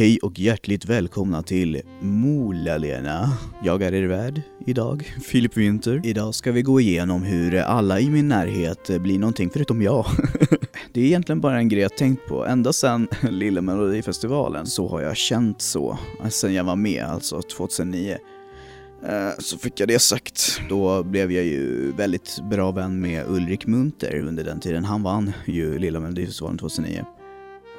Hej 0.00 0.18
och 0.22 0.38
hjärtligt 0.38 0.84
välkomna 0.84 1.42
till 1.42 1.82
Molalena. 2.00 3.28
Jag 3.64 3.82
är 3.82 3.94
er 3.94 4.06
värd 4.06 4.42
idag, 4.66 5.14
Filip 5.24 5.56
Winter. 5.56 6.00
Idag 6.04 6.34
ska 6.34 6.52
vi 6.52 6.62
gå 6.62 6.80
igenom 6.80 7.22
hur 7.22 7.56
alla 7.56 8.00
i 8.00 8.10
min 8.10 8.28
närhet 8.28 9.00
blir 9.00 9.18
någonting 9.18 9.50
förutom 9.50 9.82
jag. 9.82 10.06
Det 10.92 11.00
är 11.00 11.04
egentligen 11.04 11.40
bara 11.40 11.58
en 11.58 11.68
grej 11.68 11.82
jag 11.82 11.96
tänkt 11.96 12.26
på. 12.26 12.46
Ända 12.46 12.72
sedan 12.72 13.08
Lilla 13.30 13.60
Melodifestivalen 13.60 14.66
så 14.66 14.88
har 14.88 15.00
jag 15.00 15.16
känt 15.16 15.62
så. 15.62 15.98
Sen 16.30 16.54
jag 16.54 16.64
var 16.64 16.76
med, 16.76 17.04
alltså 17.04 17.42
2009. 17.42 18.18
Eh, 19.06 19.30
så 19.38 19.58
fick 19.58 19.80
jag 19.80 19.88
det 19.88 19.98
sagt. 19.98 20.60
Då 20.68 21.02
blev 21.02 21.32
jag 21.32 21.44
ju 21.44 21.92
väldigt 21.92 22.40
bra 22.50 22.70
vän 22.70 23.00
med 23.00 23.24
Ulrik 23.28 23.66
Munter 23.66 24.20
under 24.20 24.44
den 24.44 24.60
tiden. 24.60 24.84
Han 24.84 25.02
vann 25.02 25.32
ju 25.46 25.78
Lilla 25.78 26.00
Melodifestivalen 26.00 26.58
2009. 26.58 27.04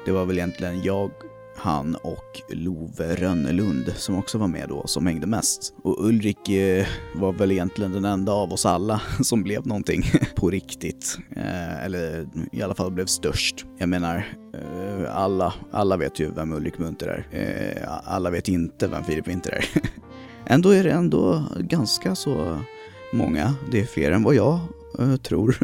Det 0.04 0.12
var 0.12 0.24
väl 0.24 0.38
egentligen 0.38 0.82
jag, 0.82 1.10
han 1.56 1.94
och 1.94 2.42
Love 2.48 3.14
Rönnelund 3.14 3.92
som 3.96 4.18
också 4.18 4.38
var 4.38 4.48
med 4.48 4.68
då, 4.68 4.86
som 4.86 5.06
hängde 5.06 5.26
mest. 5.26 5.74
Och 5.82 6.06
Ulrik 6.06 6.48
eh, 6.48 6.86
var 7.14 7.32
väl 7.32 7.52
egentligen 7.52 7.92
den 7.92 8.04
enda 8.04 8.32
av 8.32 8.52
oss 8.52 8.66
alla 8.66 9.02
som 9.20 9.42
blev 9.42 9.66
någonting 9.66 10.02
på 10.34 10.50
riktigt. 10.50 11.18
Eh, 11.36 11.84
eller 11.84 12.28
i 12.52 12.62
alla 12.62 12.74
fall 12.74 12.90
blev 12.90 13.06
störst. 13.06 13.66
Jag 13.78 13.88
menar, 13.88 14.16
eh, 14.54 15.16
alla, 15.16 15.54
alla 15.70 15.96
vet 15.96 16.20
ju 16.20 16.30
vem 16.30 16.52
Ulrik 16.52 16.78
Munter 16.78 17.26
är. 17.30 17.38
Eh, 17.40 17.88
alla 18.04 18.30
vet 18.30 18.48
inte 18.48 18.88
vem 18.88 19.04
Filip 19.04 19.28
Winter 19.28 19.52
är. 19.52 19.64
Ändå 20.46 20.70
är 20.70 20.84
det 20.84 20.90
ändå 20.90 21.44
ganska 21.58 22.14
så 22.14 22.58
många. 23.12 23.54
Det 23.70 23.80
är 23.80 23.84
fler 23.84 24.12
än 24.12 24.22
vad 24.22 24.34
jag 24.34 24.60
eh, 24.98 25.16
tror 25.16 25.58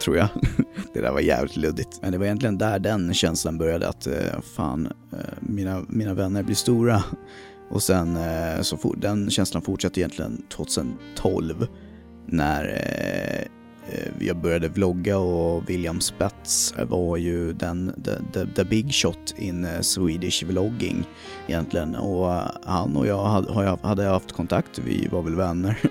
tror 0.00 0.16
jag. 0.16 0.28
det 0.94 1.00
där 1.00 1.12
var 1.12 1.20
jävligt 1.20 1.56
luddigt. 1.56 1.98
Men 2.02 2.12
det 2.12 2.18
var 2.18 2.24
egentligen 2.24 2.58
där 2.58 2.78
den 2.78 3.14
känslan 3.14 3.58
började 3.58 3.88
att 3.88 4.06
eh, 4.06 4.40
fan, 4.56 4.86
eh, 5.12 5.18
mina, 5.40 5.82
mina 5.88 6.14
vänner 6.14 6.42
blir 6.42 6.54
stora. 6.56 7.04
Och 7.70 7.82
sen 7.82 8.16
eh, 8.16 8.60
så 8.62 8.76
for, 8.76 8.96
den 8.96 9.30
känslan 9.30 9.62
fortsatte 9.62 10.00
egentligen 10.00 10.42
2012 10.48 11.66
när 12.26 12.82
jag 14.18 14.36
började 14.36 14.68
vlogga 14.68 15.18
och 15.18 15.70
William 15.70 16.00
Spets 16.00 16.74
var 16.88 17.16
ju 17.16 17.52
den, 17.52 17.92
the, 18.04 18.10
the, 18.32 18.46
the 18.54 18.64
big 18.64 18.92
shot 18.94 19.34
in 19.36 19.66
Swedish 19.80 20.44
vlogging 20.44 21.04
egentligen. 21.46 21.94
Och 21.94 22.40
han 22.64 22.96
och 22.96 23.06
jag 23.06 23.24
hade, 23.24 23.64
jag- 23.64 23.78
hade 23.82 24.04
haft 24.04 24.32
kontakt, 24.32 24.78
vi 24.78 25.08
var 25.12 25.22
väl 25.22 25.34
vänner. 25.34 25.78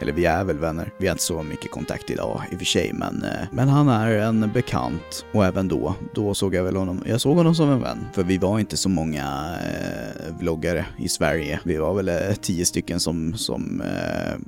Eller 0.00 0.12
vi 0.12 0.24
är 0.24 0.44
väl 0.44 0.58
vänner. 0.58 0.92
Vi 0.98 1.06
har 1.06 1.12
inte 1.12 1.24
så 1.24 1.42
mycket 1.42 1.70
kontakt 1.70 2.10
idag 2.10 2.42
i 2.52 2.54
och 2.54 2.58
för 2.58 2.64
sig, 2.64 2.92
men, 2.92 3.22
eh, 3.22 3.46
men 3.52 3.68
han 3.68 3.88
är 3.88 4.10
en 4.10 4.52
bekant. 4.52 5.26
Och 5.32 5.44
även 5.44 5.68
då, 5.68 5.94
då 6.14 6.34
såg 6.34 6.54
jag 6.54 6.64
väl 6.64 6.76
honom, 6.76 7.02
jag 7.06 7.20
såg 7.20 7.36
honom 7.36 7.54
som 7.54 7.70
en 7.70 7.80
vän. 7.80 8.06
För 8.12 8.24
vi 8.24 8.38
var 8.38 8.58
inte 8.58 8.76
så 8.76 8.88
många 8.88 9.56
eh, 9.62 10.38
vloggare 10.38 10.86
i 10.98 11.08
Sverige. 11.08 11.60
Vi 11.64 11.76
var 11.76 11.94
väl 11.94 12.08
eh, 12.08 12.34
tio 12.40 12.64
stycken 12.64 13.00
som, 13.00 13.34
som 13.34 13.80
eh, 13.80 14.38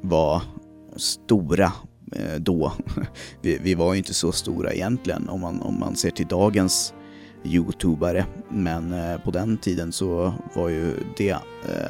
var 0.00 0.42
stora 0.96 1.72
eh, 2.16 2.34
då. 2.38 2.72
Vi, 3.40 3.58
vi 3.62 3.74
var 3.74 3.92
ju 3.92 3.98
inte 3.98 4.14
så 4.14 4.32
stora 4.32 4.72
egentligen 4.72 5.28
om 5.28 5.40
man, 5.40 5.62
om 5.62 5.80
man 5.80 5.96
ser 5.96 6.10
till 6.10 6.26
dagens 6.26 6.94
youtubare. 7.44 8.26
Men 8.48 8.92
eh, 8.92 9.20
på 9.20 9.30
den 9.30 9.58
tiden 9.58 9.92
så 9.92 10.34
var 10.54 10.68
ju 10.68 10.94
det 11.16 11.30
eh, 11.30 11.38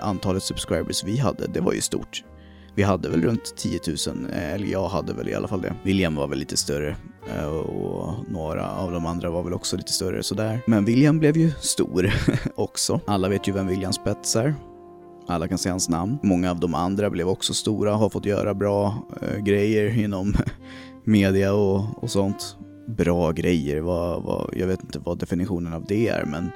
antalet 0.01 0.43
subscribers 0.43 1.05
vi 1.05 1.19
hade, 1.19 1.47
det 1.47 1.61
var 1.61 1.73
ju 1.73 1.81
stort. 1.81 2.25
Vi 2.75 2.83
hade 2.83 3.09
väl 3.09 3.23
runt 3.23 3.57
10 3.57 3.81
000, 4.07 4.31
eh, 4.33 4.53
eller 4.53 4.67
jag 4.67 4.89
hade 4.89 5.13
väl 5.13 5.29
i 5.29 5.35
alla 5.35 5.49
fall 5.49 5.61
det. 5.61 5.75
William 5.83 6.15
var 6.15 6.27
väl 6.27 6.39
lite 6.39 6.57
större 6.57 6.97
eh, 7.37 7.47
och 7.47 8.15
några 8.31 8.71
av 8.71 8.93
de 8.93 9.07
andra 9.07 9.31
var 9.31 9.43
väl 9.43 9.53
också 9.53 9.77
lite 9.77 9.93
större 9.93 10.23
sådär. 10.23 10.61
Men 10.67 10.85
William 10.85 11.19
blev 11.19 11.37
ju 11.37 11.51
stor 11.51 12.11
också. 12.55 13.01
Alla 13.07 13.29
vet 13.29 13.49
ju 13.49 13.53
vem 13.53 13.67
William 13.67 13.93
Spets 13.93 14.37
är. 14.37 14.55
Alla 15.27 15.49
kan 15.49 15.59
säga 15.59 15.73
hans 15.73 15.89
namn. 15.89 16.19
Många 16.23 16.51
av 16.51 16.61
de 16.61 16.75
andra 16.75 17.11
blev 17.11 17.29
också 17.29 17.55
stora, 17.55 17.95
har 17.95 18.11
fått 18.11 18.27
göra 18.27 18.55
bra 18.55 19.09
eh, 19.23 19.39
grejer 19.39 19.99
inom 19.99 20.35
media 21.05 21.53
och, 21.53 22.03
och 22.03 22.11
sånt. 22.11 22.57
Bra 22.87 23.33
grejer, 23.33 23.81
vad, 23.81 24.23
vad, 24.23 24.51
jag 24.57 24.67
vet 24.67 24.83
inte 24.83 24.99
vad 24.99 25.19
definitionen 25.19 25.73
av 25.73 25.85
det 25.85 26.09
är 26.09 26.25
men 26.25 26.51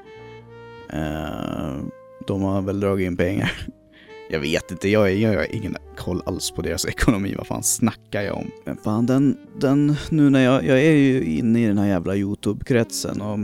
eh, 0.90 1.84
de 2.26 2.42
har 2.42 2.62
väl 2.62 2.80
dragit 2.80 3.06
in 3.06 3.16
pengar. 3.16 3.52
Jag 4.30 4.40
vet 4.40 4.70
inte, 4.70 4.88
jag, 4.88 5.14
jag 5.14 5.36
har 5.36 5.54
ingen 5.54 5.76
koll 5.96 6.22
alls 6.26 6.50
på 6.50 6.62
deras 6.62 6.84
ekonomi, 6.86 7.34
vad 7.38 7.46
fan 7.46 7.62
snackar 7.62 8.22
jag 8.22 8.36
om? 8.36 8.50
Men 8.64 8.76
fan 8.76 9.06
den, 9.06 9.36
den 9.60 9.96
nu 10.10 10.30
när 10.30 10.44
jag, 10.44 10.64
jag 10.64 10.82
är 10.82 10.92
ju 10.92 11.24
inne 11.24 11.64
i 11.64 11.66
den 11.66 11.78
här 11.78 11.86
jävla 11.86 12.16
YouTube-kretsen 12.16 13.20
och 13.20 13.38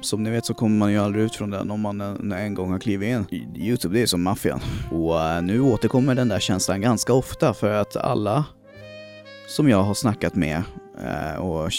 som 0.00 0.22
ni 0.22 0.30
vet 0.30 0.46
så 0.46 0.54
kommer 0.54 0.76
man 0.76 0.92
ju 0.92 0.98
aldrig 0.98 1.24
ut 1.24 1.34
från 1.34 1.50
den 1.50 1.70
om 1.70 1.80
man 1.80 2.00
en, 2.00 2.32
en 2.32 2.54
gång 2.54 2.72
har 2.72 2.78
klivit 2.78 3.08
in. 3.08 3.50
Youtube 3.56 3.94
det 3.94 4.02
är 4.02 4.06
som 4.06 4.22
maffian. 4.22 4.60
Och 4.92 5.22
eh, 5.22 5.42
nu 5.42 5.60
återkommer 5.60 6.14
den 6.14 6.28
där 6.28 6.40
känslan 6.40 6.80
ganska 6.80 7.12
ofta 7.12 7.54
för 7.54 7.70
att 7.70 7.96
alla 7.96 8.44
som 9.48 9.68
jag 9.68 9.82
har 9.82 9.94
snackat 9.94 10.34
med 10.34 10.62
eh, 11.04 11.40
och 11.40 11.70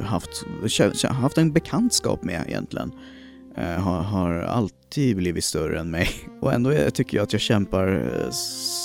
haft, 0.00 0.44
haft 1.08 1.38
en 1.38 1.52
bekantskap 1.52 2.22
med 2.22 2.44
egentligen 2.46 2.92
Eh, 3.56 3.64
har, 3.82 4.02
har 4.02 4.32
alltid 4.34 5.16
blivit 5.16 5.44
större 5.44 5.80
än 5.80 5.90
mig. 5.90 6.08
Och 6.40 6.52
ändå 6.52 6.70
är- 6.70 6.90
tycker 6.90 7.16
jag 7.16 7.24
att 7.24 7.32
jag 7.32 7.42
kämpar 7.42 7.88
eh, 7.88 8.30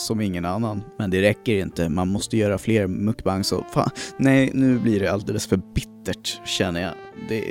som 0.07 0.21
ingen 0.21 0.45
annan. 0.45 0.83
Men 0.97 1.09
det 1.09 1.21
räcker 1.21 1.55
inte, 1.57 1.89
man 1.89 2.07
måste 2.07 2.37
göra 2.37 2.57
fler 2.57 2.87
mukbangs 2.87 3.51
och 3.51 3.65
fan, 3.73 3.89
nej 4.17 4.51
nu 4.53 4.79
blir 4.79 4.99
det 4.99 5.11
alldeles 5.11 5.47
för 5.47 5.57
bittert 5.75 6.41
känner 6.47 6.81
jag. 6.81 6.93
Det, 7.29 7.43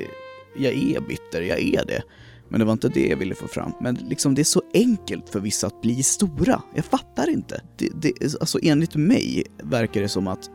jag 0.58 0.72
är 0.72 1.00
bitter, 1.00 1.42
jag 1.42 1.58
är 1.60 1.84
det. 1.86 2.02
Men 2.50 2.60
det 2.60 2.66
var 2.66 2.72
inte 2.72 2.88
det 2.88 3.06
jag 3.08 3.16
ville 3.16 3.34
få 3.34 3.48
fram. 3.48 3.72
Men 3.80 3.94
liksom 3.94 4.34
det 4.34 4.42
är 4.42 4.44
så 4.44 4.62
enkelt 4.74 5.28
för 5.28 5.40
vissa 5.40 5.66
att 5.66 5.80
bli 5.82 6.02
stora. 6.02 6.62
Jag 6.74 6.84
fattar 6.84 7.28
inte. 7.30 7.60
Det, 7.78 7.90
det, 8.02 8.12
alltså 8.40 8.58
enligt 8.62 8.94
mig 8.96 9.44
verkar 9.62 10.00
det 10.02 10.08
som 10.08 10.28
att 10.28 10.50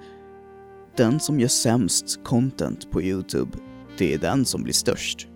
den 0.98 1.20
som 1.20 1.40
gör 1.40 1.48
sämst 1.48 2.20
content 2.24 2.92
på 2.92 3.02
YouTube, 3.02 3.52
det 3.98 4.14
är 4.14 4.18
den 4.18 4.46
som 4.46 4.64
blir 4.64 4.74
störst. 4.74 5.28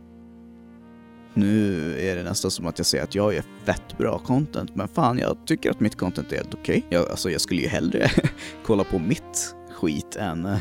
Nu 1.38 1.96
är 2.00 2.16
det 2.16 2.24
nästan 2.24 2.52
som 2.52 2.68
att 2.68 2.80
jag 2.80 2.86
säger 2.86 3.04
att 3.04 3.16
jag 3.16 3.34
gör 3.34 3.44
fett 3.66 3.98
bra 3.98 4.20
content, 4.20 4.76
men 4.76 4.88
fan 4.88 5.18
jag 5.18 5.38
tycker 5.46 5.72
att 5.72 5.80
mitt 5.80 5.96
content 5.96 6.32
är 6.32 6.36
helt 6.36 6.54
okej. 6.54 6.86
Jag, 6.90 7.10
alltså 7.10 7.30
jag 7.30 7.42
skulle 7.42 7.62
ju 7.62 7.68
hellre 7.68 8.12
kolla 8.66 8.84
på 8.84 9.00
mitt 9.00 9.56
skit 9.76 10.16
än 10.16 10.44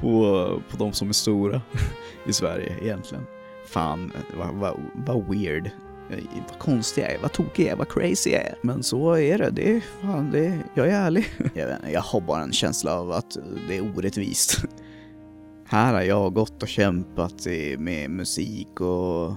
på, 0.00 0.62
på 0.70 0.76
de 0.76 0.92
som 0.92 1.08
är 1.08 1.12
stora 1.12 1.60
i 2.26 2.32
Sverige 2.32 2.76
egentligen. 2.82 3.24
Fan, 3.66 4.12
vad, 4.38 4.54
vad, 4.54 4.80
vad 4.94 5.28
weird. 5.28 5.70
Vad 6.48 6.58
konstig 6.58 7.02
jag 7.02 7.12
är, 7.12 7.18
vad 7.18 7.32
tokig 7.32 7.64
jag 7.64 7.72
är, 7.72 7.76
vad 7.76 7.88
crazy 7.88 8.30
jag 8.30 8.42
är. 8.42 8.54
Men 8.62 8.82
så 8.82 9.16
är 9.16 9.38
det, 9.38 9.50
det 9.50 9.76
är 9.76 9.80
fan, 10.02 10.30
det 10.30 10.46
är, 10.46 10.58
jag 10.74 10.88
är 10.88 10.92
ärlig. 10.92 11.26
Jag, 11.54 11.66
vet, 11.66 11.78
jag 11.92 12.00
har 12.00 12.20
bara 12.20 12.42
en 12.42 12.52
känsla 12.52 13.00
av 13.00 13.10
att 13.10 13.36
det 13.68 13.76
är 13.76 13.92
orättvist. 13.96 14.64
Här 15.66 15.94
har 15.94 16.02
jag 16.02 16.34
gått 16.34 16.62
och 16.62 16.68
kämpat 16.68 17.46
med 17.78 18.10
musik 18.10 18.80
och 18.80 19.32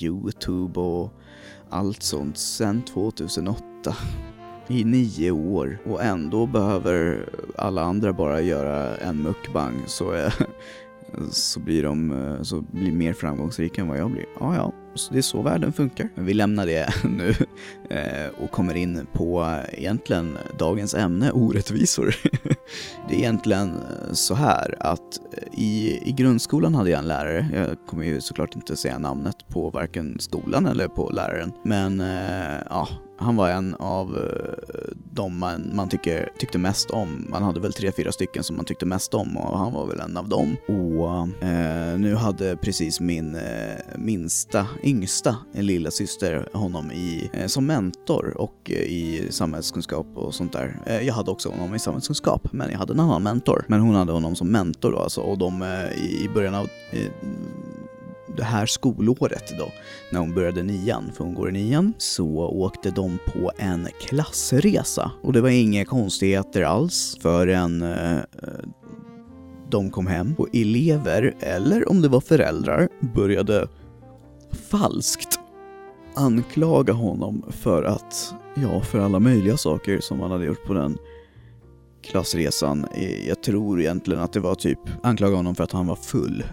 Youtube 0.00 0.80
och 0.80 1.12
allt 1.70 2.02
sånt 2.02 2.38
sedan 2.38 2.82
2008. 2.82 3.62
I 4.68 4.84
nio 4.84 5.30
år 5.30 5.78
och 5.86 6.02
ändå 6.02 6.46
behöver 6.46 7.28
alla 7.56 7.82
andra 7.82 8.12
bara 8.12 8.40
göra 8.40 8.96
en 8.96 9.22
mukbang 9.22 9.82
så, 9.86 10.10
är, 10.10 10.34
så 11.30 11.60
blir 11.60 11.82
de 11.82 12.38
så 12.42 12.60
blir 12.60 12.92
mer 12.92 13.12
framgångsrika 13.12 13.80
än 13.80 13.88
vad 13.88 13.98
jag 13.98 14.10
blir. 14.10 14.26
Ja, 14.40 14.56
ja, 14.56 14.72
så 14.96 15.12
det 15.12 15.18
är 15.18 15.22
så 15.22 15.42
världen 15.42 15.72
funkar. 15.72 16.08
Vi 16.14 16.34
lämnar 16.34 16.66
det 16.66 16.94
nu 17.04 17.34
eh, 17.90 18.44
och 18.44 18.50
kommer 18.50 18.74
in 18.74 19.06
på 19.12 19.56
egentligen 19.72 20.38
dagens 20.58 20.94
ämne, 20.94 21.30
orättvisor. 21.30 22.16
Det 23.08 23.14
är 23.14 23.18
egentligen 23.18 23.68
eh, 23.68 24.12
så 24.12 24.34
här 24.34 24.74
att 24.80 25.20
eh, 25.32 25.60
i, 25.60 26.00
i 26.08 26.12
grundskolan 26.12 26.74
hade 26.74 26.90
jag 26.90 26.98
en 26.98 27.08
lärare, 27.08 27.48
jag 27.54 27.86
kommer 27.86 28.04
ju 28.04 28.20
såklart 28.20 28.56
inte 28.56 28.76
säga 28.76 28.98
namnet 28.98 29.48
på 29.48 29.70
varken 29.70 30.16
skolan 30.20 30.66
eller 30.66 30.88
på 30.88 31.10
läraren, 31.10 31.52
men 31.64 32.02
ja, 32.70 32.88
han 33.18 33.36
var 33.36 33.50
en 33.50 33.74
av 33.74 34.16
eh, 34.16 34.94
de 35.12 35.38
man, 35.38 35.70
man 35.74 35.88
tycker, 35.88 36.28
tyckte 36.38 36.58
mest 36.58 36.90
om. 36.90 37.26
Man 37.28 37.42
hade 37.42 37.60
väl 37.60 37.72
tre, 37.72 37.92
fyra 37.92 38.12
stycken 38.12 38.44
som 38.44 38.56
man 38.56 38.64
tyckte 38.64 38.86
mest 38.86 39.14
om 39.14 39.36
och 39.36 39.58
han 39.58 39.72
var 39.72 39.86
väl 39.86 40.00
en 40.00 40.16
av 40.16 40.28
dem. 40.28 40.56
Och 40.68 41.44
eh, 41.48 41.98
nu 41.98 42.14
hade 42.14 42.56
precis 42.56 43.00
min 43.00 43.34
eh, 43.34 43.42
minsta, 43.96 44.66
yngsta 44.82 45.36
lilla 45.52 45.90
syster 45.90 46.48
honom 46.52 46.92
i, 46.92 47.30
eh, 47.32 47.46
som 47.46 47.66
mentor 47.66 48.34
och 48.36 48.70
eh, 48.70 48.76
i 48.76 49.26
samhällskunskap 49.30 50.06
och 50.14 50.34
sånt 50.34 50.52
där. 50.52 50.78
Eh, 50.86 51.00
jag 51.00 51.14
hade 51.14 51.30
också 51.30 51.48
honom 51.48 51.74
i 51.74 51.78
samhällskunskap, 51.78 52.52
men 52.52 52.70
jag 52.70 52.78
hade 52.78 52.92
en 52.92 53.00
annan 53.00 53.22
mentor. 53.22 53.64
Men 53.68 53.80
hon 53.80 53.94
hade 53.94 54.12
honom 54.12 54.36
som 54.36 54.48
mentor 54.48 54.92
då 54.92 54.98
alltså 54.98 55.20
och 55.20 55.38
de 55.38 55.62
eh, 55.62 55.68
i, 56.04 56.24
i 56.24 56.28
början 56.34 56.54
av 56.54 56.68
eh, 56.90 57.10
det 58.36 58.44
här 58.44 58.66
skolåret 58.66 59.58
då, 59.58 59.68
när 60.10 60.20
hon 60.20 60.34
började 60.34 60.62
nian, 60.62 61.12
för 61.16 61.24
hon 61.24 61.34
går 61.34 61.48
i 61.48 61.52
nian, 61.52 61.94
så 61.98 62.26
åkte 62.38 62.90
de 62.90 63.18
på 63.26 63.52
en 63.58 63.88
klassresa. 64.00 65.10
Och 65.22 65.32
det 65.32 65.40
var 65.40 65.48
inga 65.48 65.84
konstigheter 65.84 66.62
alls 66.62 67.18
förrän 67.22 67.82
eh, 67.82 68.16
eh, 68.16 68.22
de 69.70 69.90
kom 69.90 70.06
hem 70.06 70.34
och 70.38 70.48
elever, 70.52 71.34
eller 71.40 71.90
om 71.90 72.02
det 72.02 72.08
var 72.08 72.20
föräldrar, 72.20 72.88
började 73.14 73.68
falskt 74.70 75.40
anklaga 76.14 76.92
honom 76.92 77.42
för 77.50 77.84
att, 77.84 78.34
ja, 78.54 78.80
för 78.80 78.98
alla 78.98 79.20
möjliga 79.20 79.56
saker 79.56 80.00
som 80.00 80.20
han 80.20 80.30
hade 80.30 80.44
gjort 80.44 80.64
på 80.66 80.74
den 80.74 80.98
klassresan. 82.02 82.86
Eh, 82.94 83.28
jag 83.28 83.42
tror 83.42 83.80
egentligen 83.80 84.20
att 84.20 84.32
det 84.32 84.40
var 84.40 84.54
typ 84.54 84.78
anklaga 85.02 85.36
honom 85.36 85.54
för 85.54 85.64
att 85.64 85.72
han 85.72 85.86
var 85.86 85.96
full 85.96 86.44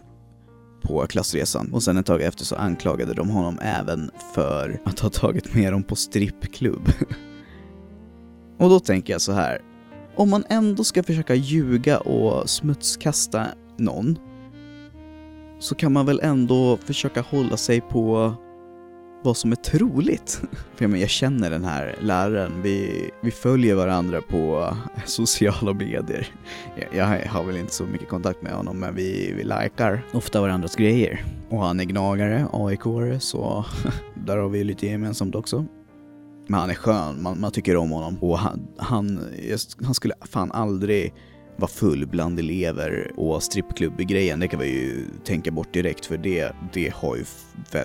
på 0.84 1.08
klassresan 1.08 1.74
och 1.74 1.84
sen 1.84 1.98
ett 1.98 2.06
tag 2.06 2.22
efter 2.22 2.46
så 2.46 2.56
anklagade 2.56 3.14
de 3.14 3.30
honom 3.30 3.60
även 3.62 4.12
för 4.36 4.82
att 4.86 5.00
ha 5.00 5.10
tagit 5.10 5.54
med 5.56 5.74
dem 5.74 5.84
på 5.84 5.96
strippklubb. 5.96 6.92
och 8.60 8.70
då 8.70 8.80
tänker 8.80 9.14
jag 9.14 9.22
så 9.22 9.32
här, 9.32 9.62
om 10.16 10.30
man 10.30 10.44
ändå 10.50 10.84
ska 10.84 11.04
försöka 11.04 11.36
ljuga 11.36 12.00
och 12.00 12.50
smutskasta 12.50 13.48
någon 13.78 14.18
så 15.60 15.76
kan 15.76 15.94
man 15.94 16.06
väl 16.06 16.20
ändå 16.24 16.78
försöka 16.78 17.22
hålla 17.22 17.58
sig 17.58 17.82
på 17.82 18.34
vad 19.24 19.38
som 19.38 19.52
är 19.52 19.56
troligt. 19.56 20.42
För 20.75 20.84
jag, 20.84 20.92
men, 20.92 21.00
jag 21.00 21.10
känner 21.10 21.50
den 21.50 21.64
här 21.64 21.96
läraren, 22.00 22.62
vi, 22.62 23.10
vi 23.22 23.31
följer 23.31 23.75
varandra 23.75 24.22
på 24.22 24.74
sociala 25.06 25.74
medier. 25.74 26.28
Jag, 26.75 27.18
jag 27.24 27.30
har 27.30 27.44
väl 27.44 27.58
inte 27.58 27.74
så 27.74 27.84
mycket 27.84 28.10
kontakt 28.10 28.42
med 28.42 28.52
honom 28.52 28.80
men 28.80 28.96
vi, 28.96 29.34
vi 29.38 29.44
likar 29.44 30.02
ofta 30.14 30.42
varandras 30.42 30.75
grejer. 30.75 31.25
Och 31.50 31.60
han 31.60 31.80
är 31.80 31.84
gnagare, 31.84 32.48
aik 32.54 32.81
så 33.20 33.66
där 34.25 34.38
har 34.38 34.50
vi 34.50 34.64
lite 34.64 34.88
gemensamt 34.88 35.36
också. 35.36 35.66
Men 36.48 36.60
han 36.60 36.70
är 36.70 36.75
skön, 36.75 37.22
man, 37.22 37.40
man 37.40 37.52
tycker 37.52 37.78
om 37.78 37.92
honom 37.92 38.18
och 38.24 38.40
han, 38.40 38.68
han, 38.78 39.20
han 39.84 39.94
skulle 39.94 40.14
fan 40.22 40.52
aldrig 40.52 41.14
vara 41.56 41.70
full 41.70 42.08
bland 42.08 42.40
elever 42.40 43.12
och 43.16 43.44
strippklubb-grejen, 43.44 44.40
det 44.40 44.48
kan 44.48 44.60
vi 44.60 44.68
ju 44.68 45.06
tänka 45.24 45.52
bort 45.52 45.74
direkt 45.74 46.06
för 46.06 46.18
det, 46.18 46.52
det 46.74 46.94
har 46.94 47.16
ju 47.16 47.25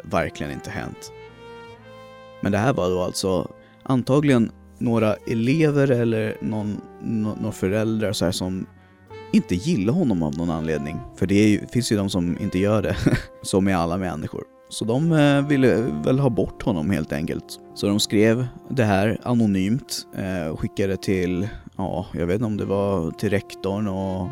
verkligen 0.04 0.52
inte 0.52 0.70
hänt. 0.70 1.12
Men 2.40 2.52
det 2.52 2.58
här 2.58 2.72
var 2.72 2.90
då 2.90 3.02
alltså 3.02 3.50
antagligen 3.82 4.50
några 4.78 5.14
elever 5.14 5.90
eller 5.90 6.36
någon, 6.40 6.80
några 7.40 7.52
föräldrar 7.52 8.12
så 8.12 8.24
här 8.24 8.32
som 8.32 8.66
inte 9.32 9.54
gillar 9.54 9.92
honom 9.92 10.22
av 10.22 10.36
någon 10.36 10.50
anledning. 10.50 10.96
För 11.16 11.26
det 11.26 11.48
ju, 11.48 11.66
finns 11.66 11.92
ju 11.92 11.96
de 11.96 12.10
som 12.10 12.38
inte 12.40 12.58
gör 12.58 12.82
det, 12.82 12.96
som 13.42 13.64
med 13.64 13.78
alla 13.78 13.96
människor. 13.96 14.44
Så 14.70 14.84
de 14.84 15.12
eh, 15.12 15.46
ville 15.46 15.76
väl 16.04 16.18
ha 16.18 16.30
bort 16.30 16.62
honom 16.62 16.90
helt 16.90 17.12
enkelt. 17.12 17.60
Så 17.74 17.86
de 17.86 18.00
skrev 18.00 18.46
det 18.70 18.84
här 18.84 19.20
anonymt 19.22 20.06
eh, 20.16 20.48
och 20.48 20.60
skickade 20.60 20.96
till, 20.96 21.48
ja, 21.76 22.06
jag 22.12 22.26
vet 22.26 22.34
inte 22.34 22.44
om 22.44 22.56
det 22.56 22.64
var 22.64 23.10
till 23.10 23.30
rektorn 23.30 23.88
och, 23.88 24.28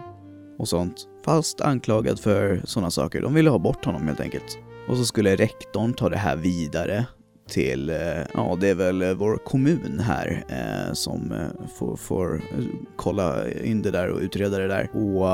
och 0.58 0.69
sånt. 0.69 0.97
Fast 1.25 1.61
anklagad 1.61 2.20
för 2.20 2.61
sådana 2.64 2.91
saker. 2.91 3.23
De 3.23 3.35
ville 3.35 3.50
ha 3.50 3.58
bort 3.58 3.85
honom 3.85 4.06
helt 4.06 4.20
enkelt. 4.20 4.58
Och 4.88 4.97
så 4.97 5.05
skulle 5.05 5.37
rektorn 5.37 5.94
ta 5.94 6.08
det 6.08 6.17
här 6.17 6.37
vidare 6.37 7.06
till, 7.48 7.90
eh, 7.90 8.22
ja 8.34 8.56
det 8.60 8.69
är 8.69 8.75
väl 8.75 9.02
eh, 9.02 9.12
vår 9.12 9.37
kommun 9.37 10.00
här 10.00 10.44
eh, 10.48 10.93
som 10.93 11.32
eh, 11.32 11.69
får, 11.78 11.96
får 11.96 12.43
kolla 12.96 13.50
in 13.50 13.82
det 13.82 13.90
där 13.90 14.08
och 14.08 14.20
utreda 14.20 14.58
det 14.58 14.69
där. 14.69 14.90
Och 14.94 15.31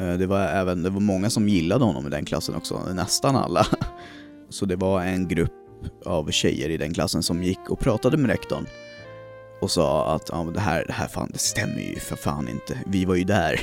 eh, 0.00 0.18
det 0.18 0.26
var 0.26 0.40
även, 0.40 0.82
det 0.82 0.90
var 0.90 1.00
många 1.00 1.30
som 1.30 1.48
gillade 1.48 1.84
honom 1.84 2.06
i 2.06 2.10
den 2.10 2.24
klassen 2.24 2.54
också, 2.54 2.80
nästan 2.94 3.36
alla. 3.36 3.66
Så 4.48 4.66
det 4.66 4.76
var 4.76 5.02
en 5.02 5.28
grupp 5.28 5.52
av 6.04 6.30
tjejer 6.30 6.68
i 6.68 6.76
den 6.76 6.94
klassen 6.94 7.22
som 7.22 7.42
gick 7.42 7.70
och 7.70 7.78
pratade 7.78 8.16
med 8.16 8.30
rektorn 8.30 8.66
och 9.60 9.70
sa 9.70 10.14
att 10.14 10.28
ja, 10.32 10.50
det, 10.54 10.60
här, 10.60 10.84
det 10.86 10.92
här 10.92 11.08
fan, 11.08 11.30
det 11.32 11.38
stämmer 11.38 11.80
ju 11.80 11.94
för 11.94 12.16
fan 12.16 12.48
inte, 12.48 12.78
vi 12.86 13.04
var 13.04 13.14
ju 13.14 13.24
där. 13.24 13.60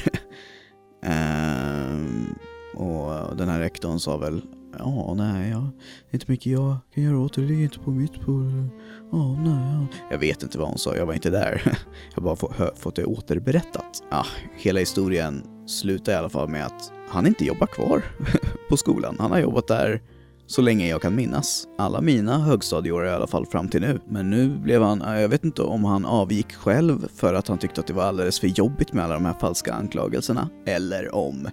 ehm, 1.04 2.36
och 2.76 3.38
den 3.38 3.50
här 3.50 3.60
rektorn 3.60 4.00
sa 4.00 4.18
väl 4.18 4.42
Ja, 4.80 5.14
nej, 5.14 5.50
ja. 5.50 5.58
det 5.58 6.12
är 6.12 6.16
inte 6.16 6.32
mycket 6.32 6.52
jag 6.52 6.78
kan 6.94 7.04
göra 7.04 7.20
åt 7.20 7.34
det. 7.34 7.42
Det 7.42 7.48
ligger 7.48 7.64
inte 7.64 7.80
på 7.80 7.92
mitt 7.92 8.26
bord. 8.26 8.70
Ja, 9.12 9.38
nej, 9.44 9.88
ja. 9.92 9.98
Jag 10.12 10.18
vet 10.18 10.44
inte 10.44 10.58
vad 10.58 10.68
hon 10.68 10.78
sa, 10.78 10.96
jag 10.96 11.06
var 11.06 11.14
inte 11.14 11.30
där. 11.30 11.62
Jag 12.16 12.22
har 12.22 12.24
bara 12.24 12.36
få, 12.36 12.54
hö, 12.58 12.70
fått 12.76 12.96
det 12.96 13.06
återberättat. 13.06 14.04
Ja, 14.12 14.26
hela 14.58 14.80
historien 14.80 15.44
slutar 15.68 16.12
i 16.12 16.16
alla 16.16 16.30
fall 16.30 16.50
med 16.50 16.66
att 16.66 16.92
han 17.10 17.28
inte 17.28 17.46
jobbar 17.46 17.68
kvar 17.68 18.04
på 18.70 18.78
skolan. 18.78 19.16
Han 19.20 19.32
har 19.32 19.40
jobbat 19.40 19.68
där 19.68 20.02
så 20.48 20.62
länge 20.62 20.88
jag 20.88 21.02
kan 21.02 21.16
minnas. 21.16 21.68
Alla 21.78 22.02
mina 22.02 22.40
högstadieår 22.40 23.06
i 23.06 23.10
alla 23.10 23.28
fall 23.28 23.46
fram 23.46 23.70
till 23.70 23.82
nu. 23.82 24.00
Men 24.08 24.30
nu 24.30 24.50
blev 24.50 24.82
han, 24.82 25.02
ah, 25.02 25.20
jag 25.20 25.30
vet 25.30 25.44
inte 25.44 25.62
om 25.62 25.84
han 25.84 26.06
avgick 26.06 26.54
själv 26.54 27.08
för 27.16 27.34
att 27.34 27.48
han 27.48 27.58
tyckte 27.58 27.82
att 27.82 27.88
det 27.88 27.94
var 27.94 28.04
alldeles 28.04 28.40
för 28.40 28.48
jobbigt 28.48 28.94
med 28.94 29.04
alla 29.04 29.14
de 29.14 29.26
här 29.26 29.40
falska 29.40 29.74
anklagelserna. 29.74 30.50
Eller 30.66 31.16
om 31.16 31.48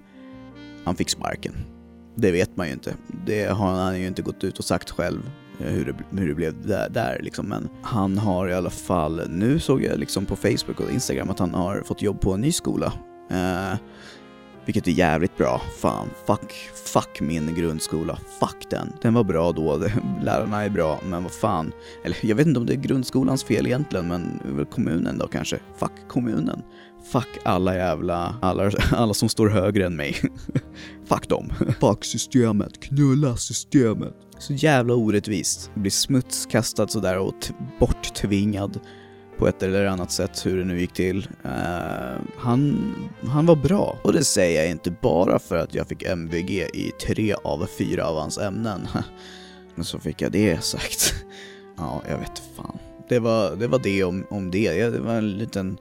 han 0.85 0.97
fick 0.97 1.11
sparken. 1.11 1.55
Det 2.21 2.33
vet 2.33 2.57
man 2.57 2.67
ju 2.67 2.73
inte. 2.73 2.95
Det 3.27 3.45
har 3.45 3.73
han 3.73 4.01
ju 4.01 4.07
inte 4.07 4.23
gått 4.23 4.45
ut 4.45 4.59
och 4.59 4.65
sagt 4.65 4.91
själv 4.91 5.31
eh, 5.61 5.67
hur 5.67 5.85
det, 5.85 6.21
hur 6.21 6.29
det 6.29 6.35
blev 6.35 6.67
där, 6.67 6.89
där 6.89 7.21
liksom. 7.23 7.47
Men 7.47 7.69
han 7.83 8.19
har 8.19 8.49
i 8.49 8.55
alla 8.55 8.71
fall, 8.71 9.23
nu 9.29 9.59
såg 9.59 9.83
jag 9.83 9.99
liksom 9.99 10.27
på 10.27 10.37
Facebook 10.37 10.81
och 10.81 10.91
Instagram 10.91 11.31
att 11.31 11.39
han 11.39 11.55
har 11.55 11.83
fått 11.83 12.03
jobb 12.03 12.21
på 12.21 12.33
en 12.33 12.41
ny 12.41 12.53
skola. 12.53 12.93
Eh, 13.31 13.79
vilket 14.65 14.87
är 14.87 14.93
jävligt 14.93 15.37
bra. 15.37 15.61
Fan, 15.79 16.09
fuck, 16.27 16.53
fuck 16.85 17.21
min 17.21 17.55
grundskola. 17.55 18.19
Fuck 18.41 18.71
den. 18.71 18.93
Den 19.03 19.15
var 19.15 19.25
bra 19.25 19.53
då, 19.53 19.77
lärarna 20.23 20.65
är 20.65 20.71
bra, 20.71 21.01
men 21.07 21.23
vad 21.23 21.33
fan. 21.33 21.73
Eller 22.05 22.17
jag 22.23 22.37
vet 22.37 22.47
inte 22.47 22.61
om 22.61 22.67
det 22.67 22.73
är 22.73 22.77
grundskolans 22.77 23.45
fel 23.45 23.67
egentligen, 23.67 24.09
men 24.09 24.41
väl 24.57 24.67
kommunen 24.67 25.19
då 25.19 25.27
kanske. 25.27 25.59
Fuck 25.79 26.09
kommunen. 26.09 26.62
Fuck 27.12 27.29
alla 27.43 27.77
jävla, 27.77 28.37
alla, 28.43 28.71
alla 28.93 29.15
som 29.15 29.29
står 29.29 29.49
högre 29.49 29.87
än 29.87 29.97
mig. 29.97 30.17
Fuck 31.05 31.29
dem. 31.29 31.53
Fuck 31.81 32.05
systemet, 32.05 32.81
knulla 32.81 33.37
systemet. 33.37 34.15
Så 34.39 34.53
jävla 34.53 34.95
orättvist. 34.95 35.71
Blir 35.75 35.91
smutskastad 35.91 36.89
sådär 36.89 37.19
och 37.19 37.35
borttvingad 37.81 38.81
på 39.41 39.49
ett 39.49 39.63
eller 39.63 39.87
annat 39.87 40.11
sätt 40.11 40.47
hur 40.47 40.59
det 40.59 40.65
nu 40.65 40.81
gick 40.81 40.93
till. 40.93 41.29
Uh, 41.45 42.21
han, 42.37 42.95
han 43.23 43.47
var 43.47 43.57
bra. 43.57 43.99
Och 44.03 44.13
det 44.13 44.25
säger 44.25 44.61
jag 44.61 44.71
inte 44.71 44.91
bara 44.91 45.39
för 45.39 45.57
att 45.57 45.75
jag 45.75 45.89
fick 45.89 46.03
MVG 46.03 46.51
i 46.75 46.93
tre 47.07 47.35
av 47.45 47.67
fyra 47.79 48.07
av 48.07 48.17
hans 48.17 48.39
ämnen. 48.39 48.89
Men 49.75 49.85
så 49.85 49.99
fick 49.99 50.23
jag 50.23 50.33
det 50.33 50.65
sagt. 50.65 51.15
ja, 51.77 52.03
jag 52.09 52.19
vet 52.19 52.43
fan. 52.57 52.79
Det 53.09 53.19
var 53.19 53.57
det, 53.57 53.67
var 53.67 53.79
det 53.79 54.05
om, 54.05 54.27
om 54.31 54.51
det. 54.51 54.91
Det 54.91 55.01
var 55.01 55.15
en 55.15 55.39
liten 55.39 55.79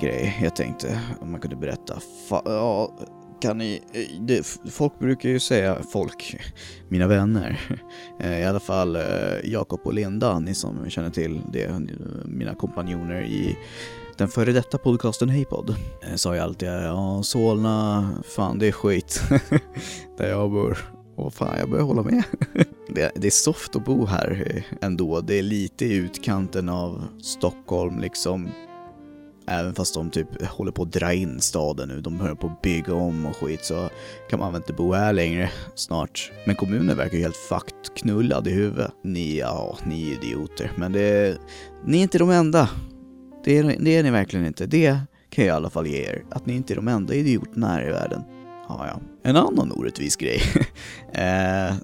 grej 0.00 0.38
jag 0.42 0.56
tänkte 0.56 1.00
om 1.20 1.30
man 1.30 1.40
kunde 1.40 1.56
berätta. 1.56 2.00
Fa 2.28 2.42
ja, 2.44 2.92
kan 3.42 3.58
ni, 3.58 3.82
eh, 3.92 4.20
det, 4.20 4.58
folk 4.70 4.98
brukar 4.98 5.28
ju 5.28 5.40
säga 5.40 5.76
folk, 5.92 6.36
mina 6.88 7.06
vänner, 7.06 7.60
eh, 8.20 8.40
i 8.40 8.44
alla 8.44 8.60
fall 8.60 8.96
eh, 8.96 9.02
Jakob 9.44 9.80
och 9.84 9.94
Linda, 9.94 10.38
ni 10.38 10.54
som 10.54 10.90
känner 10.90 11.10
till 11.10 11.40
det, 11.52 11.70
mina 12.24 12.54
kompanjoner 12.54 13.22
i 13.22 13.58
den 14.16 14.28
före 14.28 14.52
detta 14.52 14.78
podcasten 14.78 15.28
Heypod, 15.28 15.76
sa 16.14 16.34
ju 16.34 16.40
alltid 16.40 16.68
ja, 16.68 17.22
Solna, 17.22 18.10
fan 18.24 18.58
det 18.58 18.68
är 18.68 18.72
skit, 18.72 19.22
där 20.18 20.28
jag 20.28 20.50
bor. 20.50 20.78
Och 21.16 21.34
fan, 21.34 21.58
jag 21.58 21.70
börjar 21.70 21.84
hålla 21.84 22.02
med. 22.02 22.22
det, 22.94 23.12
det 23.14 23.26
är 23.26 23.30
soft 23.30 23.76
att 23.76 23.84
bo 23.84 24.06
här 24.06 24.64
ändå. 24.80 25.20
Det 25.20 25.38
är 25.38 25.42
lite 25.42 25.84
i 25.84 25.94
utkanten 25.94 26.68
av 26.68 27.04
Stockholm 27.22 28.00
liksom 28.00 28.48
Även 29.46 29.74
fast 29.74 29.94
de 29.94 30.10
typ 30.10 30.46
håller 30.46 30.72
på 30.72 30.82
att 30.82 30.92
dra 30.92 31.12
in 31.12 31.40
staden 31.40 31.88
nu, 31.88 32.00
de 32.00 32.18
börjar 32.18 32.34
på 32.34 32.46
att 32.46 32.62
bygga 32.62 32.94
om 32.94 33.26
och 33.26 33.36
skit 33.36 33.64
så 33.64 33.88
kan 34.30 34.38
man 34.38 34.52
väl 34.52 34.60
inte 34.60 34.72
bo 34.72 34.92
här 34.92 35.12
längre 35.12 35.50
snart. 35.74 36.32
Men 36.46 36.56
kommunen 36.56 36.96
verkar 36.96 37.16
ju 37.16 37.22
helt 37.22 37.36
fucked 37.36 37.94
knullad 37.96 38.48
i 38.48 38.50
huvudet. 38.50 38.92
Ni, 39.04 39.38
ja, 39.38 39.78
ni 39.84 40.10
är 40.10 40.14
idioter. 40.14 40.72
Men 40.76 40.92
det, 40.92 41.38
ni 41.86 41.98
är 41.98 42.02
inte 42.02 42.18
de 42.18 42.30
enda. 42.30 42.70
Det 43.44 43.58
är, 43.58 43.76
det 43.80 43.96
är 43.96 44.02
ni 44.02 44.10
verkligen 44.10 44.46
inte. 44.46 44.66
Det 44.66 44.98
kan 45.30 45.44
jag 45.44 45.52
i 45.52 45.56
alla 45.56 45.70
fall 45.70 45.86
ge 45.86 46.02
er. 46.02 46.24
Att 46.30 46.46
ni 46.46 46.54
inte 46.54 46.74
är 46.74 46.76
de 46.76 46.88
enda 46.88 47.14
idioterna 47.14 47.68
här 47.68 47.88
i 47.88 47.90
världen. 47.90 48.22
Ja, 48.68 48.86
ja. 48.86 49.00
En 49.22 49.36
annan 49.36 49.72
orättvis 49.72 50.16
grej. 50.16 50.42
eh, 51.12 51.74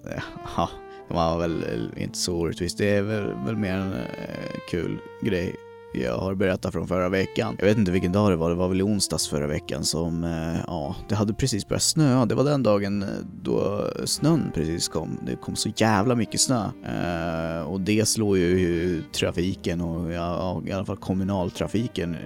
ja, 0.56 0.70
det 1.08 1.14
var 1.14 1.38
väl 1.38 1.64
inte 1.96 2.18
så 2.18 2.36
orättvist. 2.36 2.78
Det 2.78 2.96
är 2.96 3.02
väl, 3.02 3.34
väl 3.46 3.56
mer 3.56 3.74
en 3.74 3.92
eh, 3.92 4.60
kul 4.70 4.98
grej 5.22 5.54
jag 6.02 6.18
har 6.18 6.34
berättat 6.34 6.72
från 6.72 6.88
förra 6.88 7.08
veckan. 7.08 7.56
Jag 7.58 7.66
vet 7.66 7.78
inte 7.78 7.92
vilken 7.92 8.12
dag 8.12 8.30
det 8.30 8.36
var, 8.36 8.50
det 8.50 8.56
var 8.56 8.68
väl 8.68 8.80
i 8.80 8.82
onsdags 8.82 9.28
förra 9.28 9.46
veckan 9.46 9.84
som, 9.84 10.24
eh, 10.24 10.60
ja, 10.66 10.96
det 11.08 11.14
hade 11.14 11.34
precis 11.34 11.68
börjat 11.68 11.82
snöa. 11.82 12.26
Det 12.26 12.34
var 12.34 12.44
den 12.44 12.62
dagen 12.62 13.02
eh, 13.02 13.08
då 13.42 13.84
snön 14.04 14.50
precis 14.54 14.88
kom. 14.88 15.18
Det 15.26 15.36
kom 15.36 15.56
så 15.56 15.68
jävla 15.76 16.14
mycket 16.14 16.40
snö. 16.40 16.64
Eh, 16.84 17.62
och 17.62 17.80
det 17.80 18.08
slår 18.08 18.38
ju 18.38 19.02
trafiken 19.12 19.80
och 19.80 20.12
ja, 20.12 20.62
i 20.66 20.72
alla 20.72 20.84
fall 20.84 20.96
kommunaltrafiken 20.96 22.14
eh, 22.14 22.20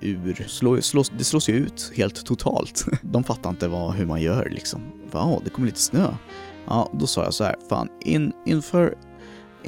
ur, 0.00 0.44
slå, 0.48 0.80
slå, 0.80 1.02
det 1.18 1.24
slås 1.24 1.48
ju 1.48 1.54
ut 1.54 1.92
helt 1.96 2.26
totalt. 2.26 2.86
De 3.02 3.24
fattar 3.24 3.50
inte 3.50 3.68
vad, 3.68 3.94
hur 3.94 4.06
man 4.06 4.22
gör 4.22 4.48
liksom. 4.50 4.80
Ja, 5.12 5.40
det 5.44 5.50
kommer 5.50 5.66
lite 5.66 5.80
snö. 5.80 6.08
Ja, 6.66 6.90
då 6.92 7.06
sa 7.06 7.24
jag 7.24 7.34
så 7.34 7.44
här, 7.44 7.56
fan, 7.68 7.88
in, 8.00 8.32
inför 8.46 8.94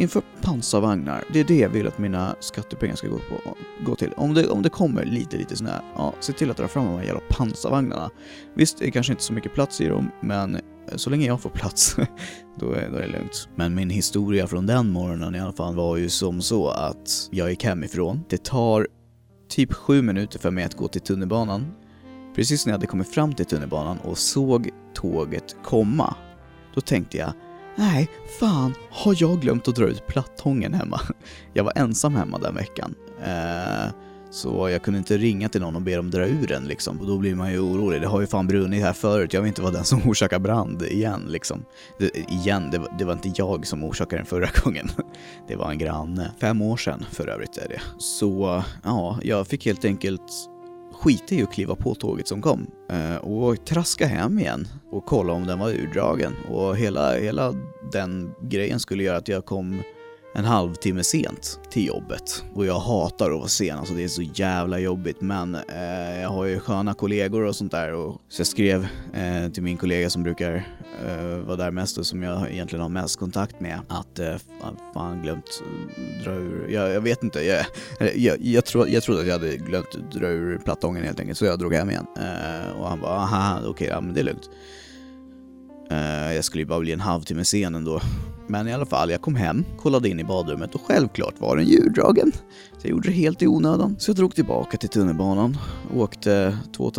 inför 0.00 0.22
pansarvagnar, 0.42 1.24
det 1.32 1.40
är 1.40 1.44
det 1.44 1.58
jag 1.58 1.68
vill 1.68 1.86
att 1.86 1.98
mina 1.98 2.36
skattepengar 2.40 2.96
ska 2.96 3.08
gå, 3.08 3.18
på, 3.18 3.56
gå 3.84 3.94
till. 3.94 4.12
Om 4.16 4.34
det, 4.34 4.48
om 4.48 4.62
det 4.62 4.68
kommer 4.68 5.04
lite, 5.04 5.36
lite 5.36 5.56
snö, 5.56 5.80
ja, 5.96 6.14
se 6.20 6.32
till 6.32 6.50
att 6.50 6.56
dra 6.56 6.68
fram 6.68 6.84
de 6.84 6.96
här 6.96 7.04
jävla 7.04 7.20
pansarvagnarna. 7.30 8.10
Visst, 8.54 8.78
det 8.78 8.86
är 8.86 8.90
kanske 8.90 9.12
inte 9.12 9.22
så 9.22 9.32
mycket 9.32 9.54
plats 9.54 9.80
i 9.80 9.88
dem, 9.88 10.10
men 10.20 10.54
eh, 10.54 10.60
så 10.96 11.10
länge 11.10 11.26
jag 11.26 11.40
får 11.40 11.50
plats, 11.50 11.96
då 12.58 12.72
är, 12.72 12.88
då 12.90 12.96
är 12.96 13.02
det 13.02 13.18
lugnt. 13.18 13.48
Men 13.54 13.74
min 13.74 13.90
historia 13.90 14.46
från 14.46 14.66
den 14.66 14.90
morgonen 14.90 15.34
i 15.34 15.40
alla 15.40 15.52
fall 15.52 15.74
var 15.74 15.96
ju 15.96 16.08
som 16.08 16.42
så 16.42 16.68
att 16.68 17.28
jag 17.30 17.50
gick 17.50 17.64
hemifrån. 17.64 18.20
Det 18.28 18.44
tar 18.44 18.88
typ 19.48 19.72
sju 19.72 20.02
minuter 20.02 20.38
för 20.38 20.50
mig 20.50 20.64
att 20.64 20.76
gå 20.76 20.88
till 20.88 21.00
tunnelbanan. 21.00 21.66
Precis 22.36 22.66
när 22.66 22.72
jag 22.72 22.78
hade 22.78 22.86
kommit 22.86 23.08
fram 23.08 23.34
till 23.34 23.46
tunnelbanan 23.46 23.98
och 23.98 24.18
såg 24.18 24.70
tåget 24.94 25.56
komma, 25.64 26.14
då 26.74 26.80
tänkte 26.80 27.16
jag 27.16 27.32
Nej, 27.80 28.08
fan, 28.40 28.74
har 28.90 29.16
jag 29.18 29.40
glömt 29.40 29.68
att 29.68 29.76
dra 29.76 29.84
ut 29.84 30.06
plattången 30.06 30.74
hemma? 30.74 31.00
Jag 31.52 31.64
var 31.64 31.72
ensam 31.76 32.14
hemma 32.14 32.38
den 32.38 32.54
veckan. 32.54 32.94
Eh, 33.24 33.92
så 34.30 34.70
jag 34.70 34.82
kunde 34.82 34.98
inte 34.98 35.18
ringa 35.18 35.48
till 35.48 35.60
någon 35.60 35.76
och 35.76 35.82
be 35.82 35.96
dem 35.96 36.10
dra 36.10 36.26
ur 36.26 36.46
den 36.46 36.64
liksom. 36.64 37.00
Och 37.00 37.06
då 37.06 37.18
blir 37.18 37.34
man 37.34 37.52
ju 37.52 37.58
orolig. 37.58 38.00
Det 38.00 38.06
har 38.06 38.20
ju 38.20 38.26
fan 38.26 38.46
brunnit 38.46 38.82
här 38.82 38.92
förut. 38.92 39.32
Jag 39.32 39.40
vill 39.40 39.48
inte 39.48 39.62
vara 39.62 39.72
den 39.72 39.84
som 39.84 40.00
orsakar 40.08 40.38
brand 40.38 40.82
igen 40.82 41.24
liksom. 41.28 41.64
Det, 41.98 42.30
igen, 42.30 42.70
det 42.70 42.78
var, 42.78 42.98
det 42.98 43.04
var 43.04 43.12
inte 43.12 43.32
jag 43.34 43.66
som 43.66 43.84
orsakade 43.84 44.16
den 44.16 44.26
förra 44.26 44.48
gången. 44.64 44.88
Det 45.48 45.56
var 45.56 45.70
en 45.70 45.78
granne. 45.78 46.30
Fem 46.40 46.62
år 46.62 46.76
sedan 46.76 47.06
för 47.10 47.28
övrigt 47.28 47.56
är 47.56 47.68
det. 47.68 47.80
Så 47.98 48.62
ja, 48.82 49.18
jag 49.22 49.46
fick 49.46 49.66
helt 49.66 49.84
enkelt 49.84 50.49
skita 51.00 51.34
i 51.34 51.42
att 51.42 51.52
kliva 51.52 51.76
på 51.76 51.94
tåget 51.94 52.28
som 52.28 52.42
kom 52.42 52.66
eh, 52.90 53.16
och 53.16 53.64
traska 53.64 54.06
hem 54.06 54.38
igen 54.38 54.68
och 54.90 55.06
kolla 55.06 55.32
om 55.32 55.46
den 55.46 55.58
var 55.58 55.70
urdragen. 55.70 56.32
Och 56.50 56.76
hela, 56.76 57.14
hela 57.14 57.54
den 57.92 58.34
grejen 58.40 58.80
skulle 58.80 59.02
göra 59.02 59.16
att 59.16 59.28
jag 59.28 59.44
kom 59.44 59.82
en 60.32 60.44
halvtimme 60.44 61.04
sent 61.04 61.60
till 61.70 61.86
jobbet. 61.86 62.44
Och 62.54 62.66
jag 62.66 62.78
hatar 62.78 63.30
att 63.30 63.38
vara 63.38 63.48
sen, 63.48 63.78
alltså 63.78 63.94
det 63.94 64.04
är 64.04 64.08
så 64.08 64.22
jävla 64.22 64.78
jobbigt. 64.78 65.20
Men 65.20 65.54
eh, 65.54 66.20
jag 66.20 66.28
har 66.28 66.44
ju 66.44 66.60
sköna 66.60 66.94
kollegor 66.94 67.42
och 67.42 67.56
sånt 67.56 67.72
där. 67.72 67.94
Och, 67.94 68.20
så 68.28 68.40
jag 68.40 68.46
skrev 68.46 68.86
eh, 69.14 69.52
till 69.52 69.62
min 69.62 69.76
kollega 69.76 70.10
som 70.10 70.22
brukar 70.22 70.54
eh, 71.06 71.36
vara 71.46 71.56
där 71.56 71.70
mest 71.70 71.98
och 71.98 72.06
som 72.06 72.22
jag 72.22 72.50
egentligen 72.50 72.82
har 72.82 72.88
mest 72.88 73.18
kontakt 73.18 73.60
med 73.60 73.80
att 73.88 74.18
eh, 74.18 74.36
fan 74.94 75.22
glömt 75.22 75.62
dra 76.24 76.32
ur, 76.32 76.68
jag, 76.68 76.90
jag 76.90 77.00
vet 77.00 77.22
inte, 77.22 77.40
jag, 77.40 77.66
jag, 78.14 78.40
jag, 78.40 78.64
tro, 78.64 78.86
jag 78.86 79.02
trodde 79.02 79.20
att 79.20 79.26
jag 79.26 79.34
hade 79.34 79.56
glömt 79.56 80.12
dra 80.12 80.28
ur 80.28 80.58
plattången 80.58 81.04
helt 81.04 81.20
enkelt 81.20 81.38
så 81.38 81.44
jag 81.44 81.58
drog 81.58 81.74
hem 81.74 81.90
igen. 81.90 82.06
Eh, 82.16 82.80
och 82.80 82.88
han 82.88 83.00
bara, 83.00 83.12
aha, 83.12 83.58
okej, 83.58 83.68
okay, 83.68 83.88
ja 83.88 84.00
men 84.00 84.14
det 84.14 84.20
är 84.20 84.24
lugnt. 84.24 84.50
Eh, 85.90 86.34
jag 86.34 86.44
skulle 86.44 86.62
ju 86.62 86.66
bara 86.66 86.80
bli 86.80 86.92
en 86.92 87.00
halvtimme 87.00 87.44
sen 87.44 87.74
ändå. 87.74 88.00
Men 88.50 88.68
i 88.68 88.72
alla 88.72 88.86
fall, 88.86 89.10
jag 89.10 89.20
kom 89.20 89.34
hem, 89.34 89.64
kollade 89.78 90.08
in 90.08 90.20
i 90.20 90.24
badrummet 90.24 90.74
och 90.74 90.80
självklart 90.80 91.40
var 91.40 91.56
den 91.56 91.66
djurdragen. 91.66 92.32
Så 92.78 92.86
jag 92.86 92.90
gjorde 92.90 93.08
det 93.08 93.14
helt 93.14 93.42
i 93.42 93.46
onödan. 93.46 93.96
Så 93.98 94.10
jag 94.10 94.16
drog 94.16 94.34
tillbaka 94.34 94.76
till 94.76 94.88
tunnelbanan, 94.88 95.56
åkte 95.96 96.58
två, 96.76 96.92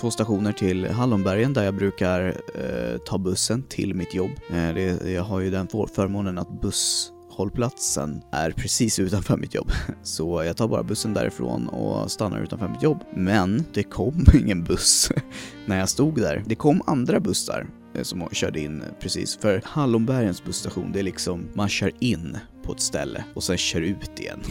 två 0.00 0.10
stationer 0.10 0.52
till 0.52 0.86
Hallonbergen 0.86 1.52
där 1.52 1.64
jag 1.64 1.74
brukar 1.74 2.26
eh, 2.54 2.98
ta 3.06 3.18
bussen 3.18 3.62
till 3.62 3.94
mitt 3.94 4.14
jobb. 4.14 4.30
Eh, 4.50 4.74
det, 4.74 5.10
jag 5.10 5.22
har 5.22 5.40
ju 5.40 5.50
den 5.50 5.68
förmånen 5.68 6.38
att 6.38 6.60
buss 6.60 7.12
hållplatsen 7.30 8.22
är 8.32 8.50
precis 8.50 8.98
utanför 8.98 9.36
mitt 9.36 9.54
jobb. 9.54 9.70
Så 10.02 10.44
jag 10.44 10.56
tar 10.56 10.68
bara 10.68 10.82
bussen 10.82 11.14
därifrån 11.14 11.68
och 11.68 12.10
stannar 12.10 12.40
utanför 12.40 12.68
mitt 12.68 12.82
jobb. 12.82 12.98
Men 13.16 13.64
det 13.74 13.82
kom 13.82 14.24
ingen 14.34 14.64
buss 14.64 15.12
när 15.66 15.78
jag 15.78 15.88
stod 15.88 16.14
där. 16.14 16.42
Det 16.46 16.54
kom 16.54 16.82
andra 16.86 17.20
bussar 17.20 17.66
Eh, 17.94 18.02
som 18.02 18.18
som 18.18 18.28
körde 18.32 18.60
in 18.60 18.82
precis. 19.00 19.36
För 19.36 19.62
Hallonbergens 19.64 20.44
busstation, 20.44 20.92
det 20.92 20.98
är 20.98 21.02
liksom, 21.02 21.48
man 21.54 21.68
kör 21.68 21.92
in 22.00 22.38
på 22.62 22.72
ett 22.72 22.80
ställe 22.80 23.24
och 23.34 23.42
sen 23.42 23.56
kör 23.56 23.80
ut 23.80 24.20
igen. 24.20 24.40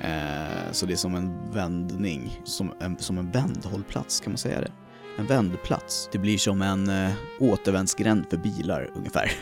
Eh, 0.00 0.72
så 0.72 0.86
det 0.86 0.92
är 0.92 0.96
som 0.96 1.14
en 1.14 1.52
vändning, 1.52 2.40
som 2.44 2.72
en, 2.80 2.98
som 2.98 3.18
en 3.18 3.30
vändhållplats, 3.30 4.20
kan 4.20 4.32
man 4.32 4.38
säga 4.38 4.60
det? 4.60 4.72
En 5.18 5.26
vändplats. 5.26 6.08
Det 6.12 6.18
blir 6.18 6.38
som 6.38 6.62
en 6.62 6.88
eh, 6.88 7.12
återvändsgränd 7.38 8.24
för 8.30 8.36
bilar 8.36 8.90
ungefär. 8.96 9.32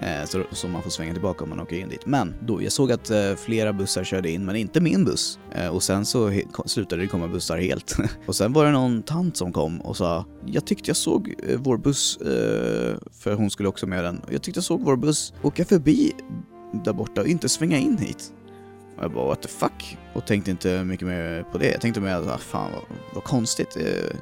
Eh, 0.00 0.24
så, 0.24 0.42
så 0.52 0.68
man 0.68 0.82
får 0.82 0.90
svänga 0.90 1.12
tillbaka 1.12 1.44
om 1.44 1.50
man 1.50 1.60
åker 1.60 1.76
in 1.76 1.88
dit. 1.88 2.06
Men 2.06 2.34
då, 2.40 2.62
jag 2.62 2.72
såg 2.72 2.92
att 2.92 3.10
eh, 3.10 3.34
flera 3.34 3.72
bussar 3.72 4.04
körde 4.04 4.30
in, 4.30 4.44
men 4.44 4.56
inte 4.56 4.80
min 4.80 5.04
buss. 5.04 5.38
Eh, 5.52 5.68
och 5.68 5.82
sen 5.82 6.06
så 6.06 6.28
he, 6.28 6.42
slutade 6.66 7.02
det 7.02 7.08
komma 7.08 7.28
bussar 7.28 7.58
helt. 7.58 7.96
och 8.26 8.36
sen 8.36 8.52
var 8.52 8.64
det 8.64 8.70
någon 8.70 9.02
tant 9.02 9.36
som 9.36 9.52
kom 9.52 9.80
och 9.80 9.96
sa, 9.96 10.24
jag 10.46 10.66
tyckte 10.66 10.90
jag 10.90 10.96
såg 10.96 11.34
eh, 11.48 11.58
vår 11.58 11.76
buss, 11.76 12.16
eh, 12.16 12.96
för 13.12 13.34
hon 13.34 13.50
skulle 13.50 13.68
också 13.68 13.86
med 13.86 14.04
den, 14.04 14.20
jag 14.30 14.42
tyckte 14.42 14.58
jag 14.58 14.64
såg 14.64 14.80
vår 14.80 14.96
buss 14.96 15.32
åka 15.42 15.64
förbi 15.64 16.12
där 16.84 16.92
borta 16.92 17.20
och 17.20 17.26
inte 17.26 17.48
svänga 17.48 17.78
in 17.78 17.98
hit. 17.98 18.32
Och 18.96 19.04
jag 19.04 19.12
bara 19.12 19.26
what 19.26 19.42
the 19.42 19.48
fuck? 19.48 19.98
Och 20.14 20.26
tänkte 20.26 20.50
inte 20.50 20.84
mycket 20.84 21.08
mer 21.08 21.42
på 21.52 21.58
det. 21.58 21.70
Jag 21.70 21.80
tänkte 21.80 22.00
mer 22.00 22.14
att, 22.14 22.26
ah, 22.26 22.38
fan 22.38 22.72
vad, 22.72 22.98
vad 23.14 23.24
konstigt. 23.24 23.76
Eh. 23.76 24.18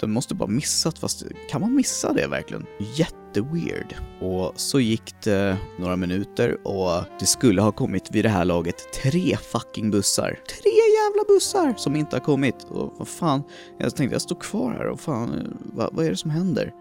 Den 0.00 0.10
måste 0.10 0.34
bara 0.34 0.48
missat, 0.48 0.98
fast 0.98 1.24
kan 1.50 1.60
man 1.60 1.74
missa 1.74 2.12
det 2.12 2.26
verkligen? 2.26 2.66
Jätteweird. 2.96 3.94
Och 4.20 4.52
så 4.56 4.80
gick 4.80 5.14
det 5.24 5.56
några 5.78 5.96
minuter 5.96 6.66
och 6.66 7.04
det 7.20 7.26
skulle 7.26 7.62
ha 7.62 7.72
kommit 7.72 8.10
vid 8.10 8.24
det 8.24 8.28
här 8.28 8.44
laget 8.44 8.92
tre 9.02 9.36
fucking 9.36 9.90
bussar. 9.90 10.38
Tre 10.48 10.70
jävla 10.70 11.34
bussar 11.34 11.74
som 11.76 11.96
inte 11.96 12.16
har 12.16 12.20
kommit. 12.20 12.64
Och 12.64 12.94
vad 12.98 13.08
fan, 13.08 13.42
jag 13.78 13.96
tänkte 13.96 14.14
jag 14.14 14.22
står 14.22 14.40
kvar 14.40 14.72
här 14.72 14.86
och 14.86 15.00
fan, 15.00 15.58
vad, 15.74 15.94
vad 15.94 16.06
är 16.06 16.10
det 16.10 16.16
som 16.16 16.30
händer? 16.30 16.72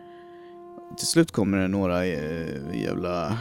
Till 0.97 1.07
slut 1.07 1.31
kommer 1.31 1.57
det 1.57 1.67
några 1.67 2.05
eh, 2.05 2.81
jävla 2.83 3.27
eh, 3.27 3.35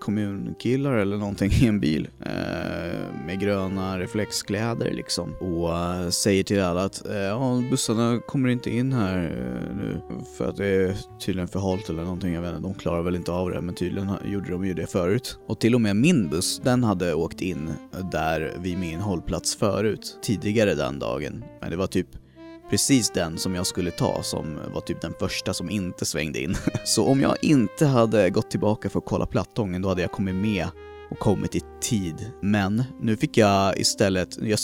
kommunkillar 0.00 0.92
eller 0.92 1.16
någonting 1.16 1.50
i 1.52 1.66
en 1.66 1.80
bil 1.80 2.08
eh, 2.20 3.26
med 3.26 3.40
gröna 3.40 3.98
reflexkläder 3.98 4.90
liksom 4.90 5.34
och 5.40 5.76
eh, 5.76 6.08
säger 6.08 6.42
till 6.42 6.62
alla 6.62 6.84
att 6.84 7.06
eh, 7.06 7.16
ja, 7.16 7.62
bussarna 7.70 8.20
kommer 8.26 8.48
inte 8.48 8.70
in 8.70 8.92
här 8.92 9.18
eh, 9.18 9.76
nu 9.76 10.00
för 10.36 10.48
att 10.48 10.56
det 10.56 10.66
är 10.66 10.96
tydligen 11.20 11.48
för 11.48 11.60
halt 11.60 11.88
eller 11.88 12.02
någonting, 12.02 12.34
jag 12.34 12.42
vet 12.42 12.50
inte, 12.50 12.62
de 12.62 12.74
klarar 12.74 13.02
väl 13.02 13.16
inte 13.16 13.32
av 13.32 13.50
det 13.50 13.60
men 13.60 13.74
tydligen 13.74 14.12
gjorde 14.24 14.50
de 14.50 14.66
ju 14.66 14.74
det 14.74 14.86
förut. 14.86 15.38
Och 15.46 15.60
till 15.60 15.74
och 15.74 15.80
med 15.80 15.96
min 15.96 16.28
buss, 16.28 16.60
den 16.64 16.84
hade 16.84 17.14
åkt 17.14 17.40
in 17.40 17.70
där 18.12 18.52
vid 18.62 18.78
min 18.78 19.00
hållplats 19.00 19.56
förut, 19.56 20.18
tidigare 20.22 20.74
den 20.74 20.98
dagen. 20.98 21.44
Men 21.60 21.70
det 21.70 21.76
var 21.76 21.86
typ 21.86 22.08
precis 22.70 23.10
den 23.10 23.38
som 23.38 23.54
jag 23.54 23.66
skulle 23.66 23.90
ta 23.90 24.22
som 24.22 24.58
var 24.74 24.80
typ 24.80 25.00
den 25.00 25.14
första 25.18 25.54
som 25.54 25.70
inte 25.70 26.04
svängde 26.04 26.42
in. 26.42 26.56
Så 26.84 27.06
om 27.06 27.20
jag 27.20 27.36
inte 27.42 27.86
hade 27.86 28.30
gått 28.30 28.50
tillbaka 28.50 28.90
för 28.90 28.98
att 28.98 29.06
kolla 29.06 29.26
plattången 29.26 29.82
då 29.82 29.88
hade 29.88 30.02
jag 30.02 30.12
kommit 30.12 30.34
med 30.34 30.68
och 31.10 31.18
kommit 31.18 31.54
i 31.54 31.60
tid. 31.80 32.32
Men 32.42 32.84
nu 33.00 33.16
fick 33.16 33.36
jag 33.36 33.78
istället, 33.78 34.38
jag 34.42 34.58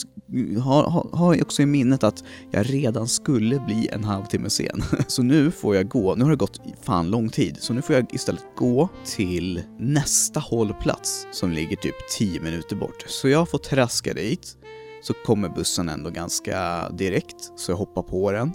har, 0.60 0.82
har, 0.82 1.08
har 1.12 1.42
också 1.42 1.62
i 1.62 1.66
minnet 1.66 2.04
att 2.04 2.24
jag 2.50 2.72
redan 2.72 3.08
skulle 3.08 3.60
bli 3.60 3.88
en 3.92 4.04
halvtimme 4.04 4.50
sen. 4.50 4.82
Så 5.06 5.22
nu 5.22 5.50
får 5.50 5.76
jag 5.76 5.88
gå, 5.88 6.14
nu 6.14 6.24
har 6.24 6.30
det 6.30 6.36
gått 6.36 6.60
fan 6.82 7.10
lång 7.10 7.28
tid, 7.28 7.56
så 7.60 7.72
nu 7.72 7.82
får 7.82 7.96
jag 7.96 8.14
istället 8.14 8.44
gå 8.56 8.88
till 9.04 9.62
nästa 9.78 10.40
hållplats 10.40 11.26
som 11.32 11.50
ligger 11.50 11.76
typ 11.76 11.94
10 12.18 12.40
minuter 12.40 12.76
bort. 12.76 13.04
Så 13.06 13.28
jag 13.28 13.48
får 13.48 13.58
traska 13.58 14.14
dit, 14.14 14.56
så 15.04 15.12
kommer 15.12 15.48
bussen 15.48 15.88
ändå 15.88 16.10
ganska 16.10 16.88
direkt, 16.90 17.52
så 17.56 17.72
jag 17.72 17.76
hoppar 17.76 18.02
på 18.02 18.32
den. 18.32 18.52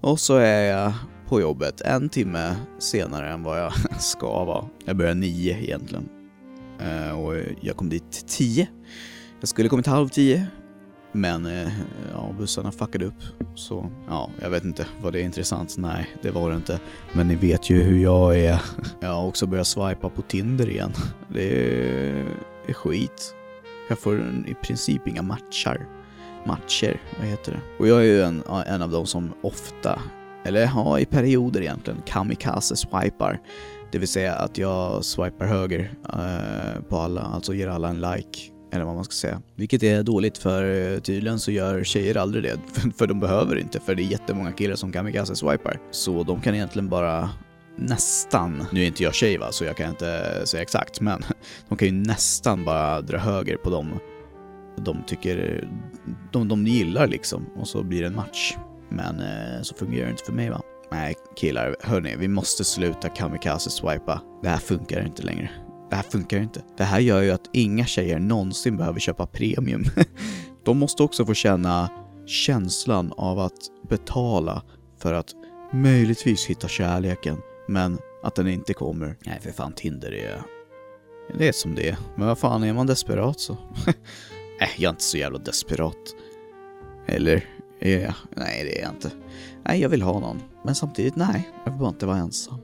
Och 0.00 0.20
så 0.20 0.36
är 0.36 0.62
jag 0.62 0.92
på 1.28 1.40
jobbet 1.40 1.80
en 1.80 2.08
timme 2.08 2.56
senare 2.78 3.30
än 3.30 3.42
vad 3.42 3.60
jag 3.60 3.72
ska 4.00 4.44
vara. 4.44 4.64
Jag 4.84 4.96
börjar 4.96 5.14
nio 5.14 5.58
egentligen. 5.62 6.08
Uh, 6.82 7.20
och 7.20 7.36
jag 7.60 7.76
kom 7.76 7.88
dit 7.88 8.24
tio. 8.28 8.68
Jag 9.40 9.48
skulle 9.48 9.68
kommit 9.68 9.86
halv 9.86 10.08
tio, 10.08 10.46
men 11.12 11.46
uh, 11.46 11.68
ja, 12.12 12.34
bussarna 12.38 12.72
fuckade 12.72 13.04
upp. 13.04 13.22
Så 13.54 13.90
ja, 14.08 14.30
jag 14.40 14.50
vet 14.50 14.64
inte, 14.64 14.86
var 15.02 15.12
det 15.12 15.20
intressant? 15.20 15.78
Nej, 15.78 16.16
det 16.22 16.30
var 16.30 16.50
det 16.50 16.56
inte. 16.56 16.80
Men 17.12 17.28
ni 17.28 17.34
vet 17.34 17.70
ju 17.70 17.82
hur 17.82 17.98
jag 17.98 18.38
är. 18.38 18.62
Jag 19.00 19.08
har 19.08 19.26
också 19.26 19.46
börjat 19.46 19.66
swipa 19.66 20.10
på 20.10 20.22
Tinder 20.22 20.70
igen. 20.70 20.92
Det 21.28 21.42
är, 21.42 22.26
är 22.66 22.72
skit. 22.72 23.34
Jag 23.88 23.98
får 23.98 24.18
i 24.46 24.54
princip 24.62 25.08
inga 25.08 25.22
matchar. 25.22 25.86
Matcher, 26.46 27.00
vad 27.18 27.26
heter 27.26 27.52
det? 27.52 27.60
Och 27.78 27.88
jag 27.88 27.98
är 27.98 28.04
ju 28.04 28.22
en, 28.22 28.42
en 28.66 28.82
av 28.82 28.90
de 28.90 29.06
som 29.06 29.32
ofta, 29.42 30.02
eller 30.44 30.60
ja, 30.60 30.98
i 30.98 31.04
perioder 31.04 31.60
egentligen, 31.60 32.02
kamikaze 32.06 32.76
swipar. 32.76 33.40
Det 33.92 33.98
vill 33.98 34.08
säga 34.08 34.34
att 34.34 34.58
jag 34.58 35.04
swipar 35.04 35.46
höger 35.46 35.92
eh, 36.04 36.82
på 36.88 36.96
alla, 36.96 37.20
alltså 37.20 37.54
ger 37.54 37.68
alla 37.68 37.88
en 37.88 38.00
like 38.00 38.52
eller 38.72 38.84
vad 38.84 38.94
man 38.94 39.04
ska 39.04 39.12
säga. 39.12 39.42
Vilket 39.54 39.82
är 39.82 40.02
dåligt 40.02 40.38
för 40.38 40.92
eh, 40.94 41.00
tydligen 41.00 41.38
så 41.38 41.50
gör 41.50 41.84
tjejer 41.84 42.16
aldrig 42.16 42.44
det, 42.44 42.58
för, 42.72 42.90
för 42.98 43.06
de 43.06 43.20
behöver 43.20 43.56
inte, 43.56 43.80
för 43.80 43.94
det 43.94 44.02
är 44.02 44.04
jättemånga 44.04 44.52
killar 44.52 44.76
som 44.76 44.92
kamikaze 44.92 45.36
swipar. 45.36 45.80
Så 45.90 46.22
de 46.22 46.40
kan 46.40 46.54
egentligen 46.54 46.88
bara 46.88 47.30
nästan, 47.78 48.66
nu 48.72 48.82
är 48.82 48.86
inte 48.86 49.02
jag 49.02 49.14
tjej 49.14 49.38
va, 49.38 49.52
så 49.52 49.64
jag 49.64 49.76
kan 49.76 49.90
inte 49.90 50.42
säga 50.46 50.62
exakt, 50.62 51.00
men 51.00 51.24
de 51.68 51.78
kan 51.78 51.88
ju 51.88 51.94
nästan 51.94 52.64
bara 52.64 53.00
dra 53.00 53.18
höger 53.18 53.56
på 53.56 53.70
dem 53.70 54.00
de 54.84 55.02
tycker, 55.06 55.68
de, 56.32 56.48
de 56.48 56.66
gillar 56.66 57.06
liksom, 57.06 57.46
och 57.56 57.68
så 57.68 57.82
blir 57.82 58.00
det 58.00 58.06
en 58.06 58.14
match. 58.14 58.56
Men 58.88 59.20
eh, 59.20 59.62
så 59.62 59.74
fungerar 59.74 60.04
det 60.04 60.10
inte 60.10 60.24
för 60.24 60.32
mig 60.32 60.50
va. 60.50 60.62
Nej 60.92 61.14
killar, 61.36 61.76
hörni, 61.80 62.16
vi 62.16 62.28
måste 62.28 62.64
sluta 62.64 63.08
kamikaze-swipa. 63.08 64.20
Det 64.42 64.48
här 64.48 64.58
funkar 64.58 65.06
inte 65.06 65.22
längre. 65.22 65.50
Det 65.90 65.96
här 65.96 66.02
funkar 66.02 66.38
inte. 66.38 66.62
Det 66.76 66.84
här 66.84 67.00
gör 67.00 67.22
ju 67.22 67.30
att 67.30 67.50
inga 67.52 67.86
tjejer 67.86 68.18
någonsin 68.18 68.76
behöver 68.76 69.00
köpa 69.00 69.26
premium. 69.26 69.84
De 70.64 70.78
måste 70.78 71.02
också 71.02 71.26
få 71.26 71.34
känna 71.34 71.90
känslan 72.26 73.12
av 73.16 73.38
att 73.38 73.88
betala 73.88 74.62
för 74.98 75.14
att 75.14 75.34
möjligtvis 75.72 76.46
hitta 76.46 76.68
kärleken 76.68 77.36
men 77.68 77.98
att 78.22 78.34
den 78.34 78.48
inte 78.48 78.74
kommer. 78.74 79.16
Nej 79.26 79.40
för 79.40 79.50
fan, 79.50 79.72
Tinder 79.72 80.14
är... 80.14 80.42
Det 81.38 81.48
är 81.48 81.52
som 81.52 81.74
det 81.74 81.88
är. 81.88 81.96
Men 82.16 82.26
vad 82.26 82.38
fan, 82.38 82.62
är 82.62 82.72
man 82.72 82.86
desperat 82.86 83.40
så... 83.40 83.56
Nej, 84.60 84.70
jag 84.76 84.88
är 84.88 84.90
inte 84.90 85.04
så 85.04 85.18
jävla 85.18 85.38
desperat. 85.38 85.96
Eller? 87.06 87.44
Är 87.80 87.98
jag? 87.98 88.14
Nej, 88.36 88.64
det 88.64 88.78
är 88.78 88.82
jag 88.82 88.90
inte. 88.90 89.10
Nej, 89.64 89.80
jag 89.80 89.88
vill 89.88 90.02
ha 90.02 90.20
någon. 90.20 90.42
Men 90.64 90.74
samtidigt, 90.74 91.16
nej. 91.16 91.50
Jag 91.64 91.72
vill 91.72 91.80
bara 91.80 91.88
inte 91.88 92.06
vara 92.06 92.16
ensam. 92.16 92.58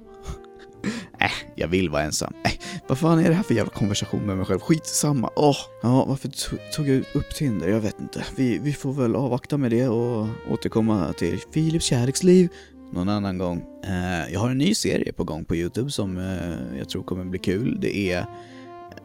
Nej, 1.20 1.30
äh, 1.30 1.52
jag 1.54 1.68
vill 1.68 1.90
vara 1.90 2.02
ensam. 2.02 2.34
Äh, 2.44 2.52
vad 2.88 2.98
fan 2.98 3.18
är 3.18 3.28
det 3.28 3.34
här 3.34 3.42
för 3.42 3.54
jävla 3.54 3.72
konversation 3.72 4.26
med 4.26 4.36
mig 4.36 4.46
själv? 4.46 4.60
Skitsamma. 4.60 5.30
Åh, 5.36 5.50
oh, 5.50 5.56
ja, 5.82 6.04
varför 6.04 6.30
tog 6.76 6.88
jag 6.88 7.04
upp 7.14 7.34
Tinder? 7.34 7.68
Jag 7.68 7.80
vet 7.80 8.00
inte. 8.00 8.24
Vi, 8.36 8.58
vi 8.58 8.72
får 8.72 8.92
väl 8.92 9.16
avvakta 9.16 9.56
med 9.56 9.70
det 9.70 9.88
och 9.88 10.26
återkomma 10.50 11.12
till 11.12 11.38
Philips 11.38 11.84
kärleksliv 11.84 12.48
någon 12.94 13.08
annan 13.08 13.38
gång. 13.38 13.64
Eh, 13.84 14.32
jag 14.32 14.40
har 14.40 14.50
en 14.50 14.58
ny 14.58 14.74
serie 14.74 15.12
på 15.12 15.24
gång 15.24 15.44
på 15.44 15.56
Youtube 15.56 15.90
som 15.90 16.18
eh, 16.18 16.78
jag 16.78 16.88
tror 16.88 17.02
kommer 17.02 17.24
bli 17.24 17.38
kul. 17.38 17.78
Det 17.80 17.96
är 18.12 18.26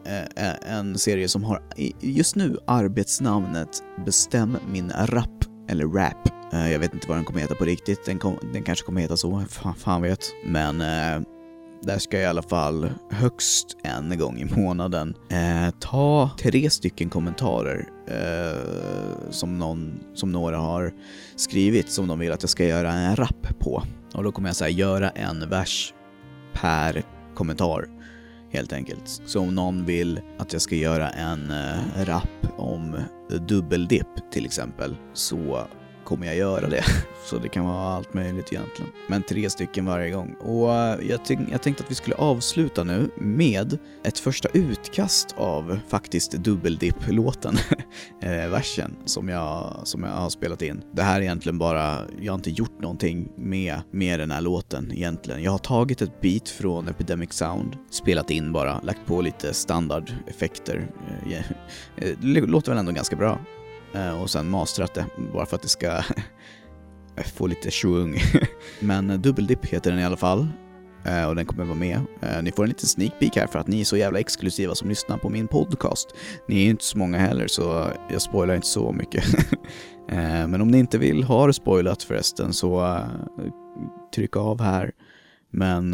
eh, 0.04 0.72
en 0.76 0.98
serie 0.98 1.28
som 1.28 1.44
har 1.44 1.62
just 2.00 2.36
nu 2.36 2.58
arbetsnamnet 2.66 3.82
Bestäm 4.06 4.56
min 4.72 4.90
rap, 4.90 5.44
eller 5.68 5.86
rap. 5.86 6.28
Jag 6.52 6.78
vet 6.78 6.94
inte 6.94 7.08
vad 7.08 7.16
den 7.16 7.24
kommer 7.24 7.40
heta 7.40 7.54
på 7.54 7.64
riktigt, 7.64 8.04
den, 8.04 8.18
kom, 8.18 8.36
den 8.52 8.62
kanske 8.62 8.86
kommer 8.86 9.00
heta 9.00 9.16
så, 9.16 9.44
fan, 9.48 9.74
fan 9.74 10.02
vet. 10.02 10.32
Men 10.46 10.82
där 11.82 11.98
ska 11.98 12.16
jag 12.16 12.24
i 12.24 12.26
alla 12.26 12.42
fall 12.42 12.90
högst 13.10 13.76
en 13.82 14.18
gång 14.18 14.38
i 14.38 14.44
månaden 14.44 15.14
eh, 15.30 15.74
ta 15.78 16.30
tre 16.38 16.70
stycken 16.70 17.10
kommentarer 17.10 17.88
eh, 18.06 19.30
som, 19.30 19.58
någon, 19.58 20.00
som 20.14 20.32
några 20.32 20.58
har 20.58 20.92
skrivit 21.36 21.90
som 21.90 22.08
de 22.08 22.18
vill 22.18 22.32
att 22.32 22.42
jag 22.42 22.50
ska 22.50 22.64
göra 22.64 22.92
en 22.92 23.16
rap 23.16 23.58
på. 23.58 23.82
Och 24.14 24.24
då 24.24 24.32
kommer 24.32 24.48
jag 24.48 24.56
säga 24.56 24.70
göra 24.70 25.10
en 25.10 25.48
vers 25.48 25.94
per 26.52 27.02
kommentar 27.34 27.88
helt 28.50 28.72
enkelt. 28.72 29.22
Så 29.26 29.40
om 29.40 29.54
någon 29.54 29.84
vill 29.84 30.20
att 30.38 30.52
jag 30.52 30.62
ska 30.62 30.76
göra 30.76 31.10
en 31.10 31.50
eh, 31.50 32.04
rap 32.04 32.46
om 32.56 32.96
dubbeldipp 33.48 34.30
till 34.32 34.44
exempel 34.44 34.96
så 35.14 35.66
kommer 36.10 36.26
jag 36.26 36.36
göra 36.36 36.68
det. 36.68 36.84
Så 37.24 37.38
det 37.38 37.48
kan 37.48 37.64
vara 37.64 37.94
allt 37.94 38.14
möjligt 38.14 38.52
egentligen. 38.52 38.90
Men 39.06 39.22
tre 39.22 39.50
stycken 39.50 39.86
varje 39.86 40.10
gång. 40.10 40.34
Och 40.40 40.74
eh, 40.74 41.08
jag, 41.08 41.20
jag, 41.26 41.46
jag 41.50 41.62
tänkte 41.62 41.84
att 41.84 41.90
vi 41.90 41.94
skulle 41.94 42.16
avsluta 42.16 42.84
nu 42.84 43.10
med 43.16 43.78
ett 44.04 44.18
första 44.18 44.48
utkast 44.48 45.34
av 45.36 45.78
faktiskt 45.88 46.32
dubbeldipp-låten, 46.32 47.56
eh, 48.22 48.48
versen, 48.48 48.96
som 49.04 49.28
jag, 49.28 49.80
som 49.84 50.02
jag 50.02 50.10
har 50.10 50.30
spelat 50.30 50.62
in. 50.62 50.82
Det 50.92 51.02
här 51.02 51.16
är 51.16 51.22
egentligen 51.22 51.58
bara, 51.58 52.00
jag 52.20 52.32
har 52.32 52.38
inte 52.38 52.50
gjort 52.50 52.80
någonting 52.80 53.28
med, 53.36 53.80
med 53.90 54.20
den 54.20 54.30
här 54.30 54.40
låten 54.40 54.92
egentligen. 54.92 55.42
Jag 55.42 55.50
har 55.50 55.58
tagit 55.58 56.02
ett 56.02 56.20
beat 56.20 56.48
från 56.48 56.88
Epidemic 56.88 57.32
Sound, 57.32 57.76
spelat 57.90 58.30
in 58.30 58.52
bara, 58.52 58.80
lagt 58.80 59.06
på 59.06 59.20
lite 59.20 59.54
standardeffekter. 59.54 60.90
Eh, 61.26 61.38
eh 61.96 62.16
det 62.22 62.40
låter 62.40 62.70
väl 62.72 62.78
ändå 62.78 62.92
ganska 62.92 63.16
bra. 63.16 63.38
Eh, 63.94 64.22
och 64.22 64.30
sen 64.30 64.50
mastrat 64.50 64.94
det 64.94 65.06
bara 65.32 65.46
för 65.46 65.56
att 65.56 65.62
det 65.62 65.68
ska 65.68 66.02
få 67.34 67.46
lite 67.46 67.70
schvung. 67.70 68.18
Men 68.80 69.22
Dubbeldipp 69.22 69.64
heter 69.64 69.90
den 69.90 70.00
i 70.00 70.04
alla 70.04 70.16
fall 70.16 70.48
eh, 71.04 71.24
och 71.28 71.36
den 71.36 71.46
kommer 71.46 71.64
vara 71.64 71.78
med. 71.78 72.00
Eh, 72.22 72.42
ni 72.42 72.52
får 72.52 72.62
en 72.62 72.68
liten 72.68 72.88
sneak 72.88 73.18
peek 73.18 73.36
här 73.36 73.46
för 73.46 73.58
att 73.58 73.66
ni 73.66 73.80
är 73.80 73.84
så 73.84 73.96
jävla 73.96 74.18
exklusiva 74.18 74.74
som 74.74 74.88
lyssnar 74.88 75.18
på 75.18 75.28
min 75.28 75.48
podcast. 75.48 76.14
Ni 76.48 76.66
är 76.66 76.70
inte 76.70 76.84
så 76.84 76.98
många 76.98 77.18
heller 77.18 77.46
så 77.46 77.90
jag 78.10 78.22
spoilar 78.22 78.54
inte 78.54 78.68
så 78.68 78.92
mycket. 78.92 79.24
Eh, 80.12 80.48
men 80.48 80.60
om 80.60 80.68
ni 80.68 80.78
inte 80.78 80.98
vill 80.98 81.22
ha 81.24 81.46
det 81.46 81.52
spoilat 81.52 82.02
förresten 82.02 82.52
så 82.52 82.84
eh, 82.84 83.04
tryck 84.14 84.36
av 84.36 84.60
här. 84.60 84.92
Men 85.52 85.90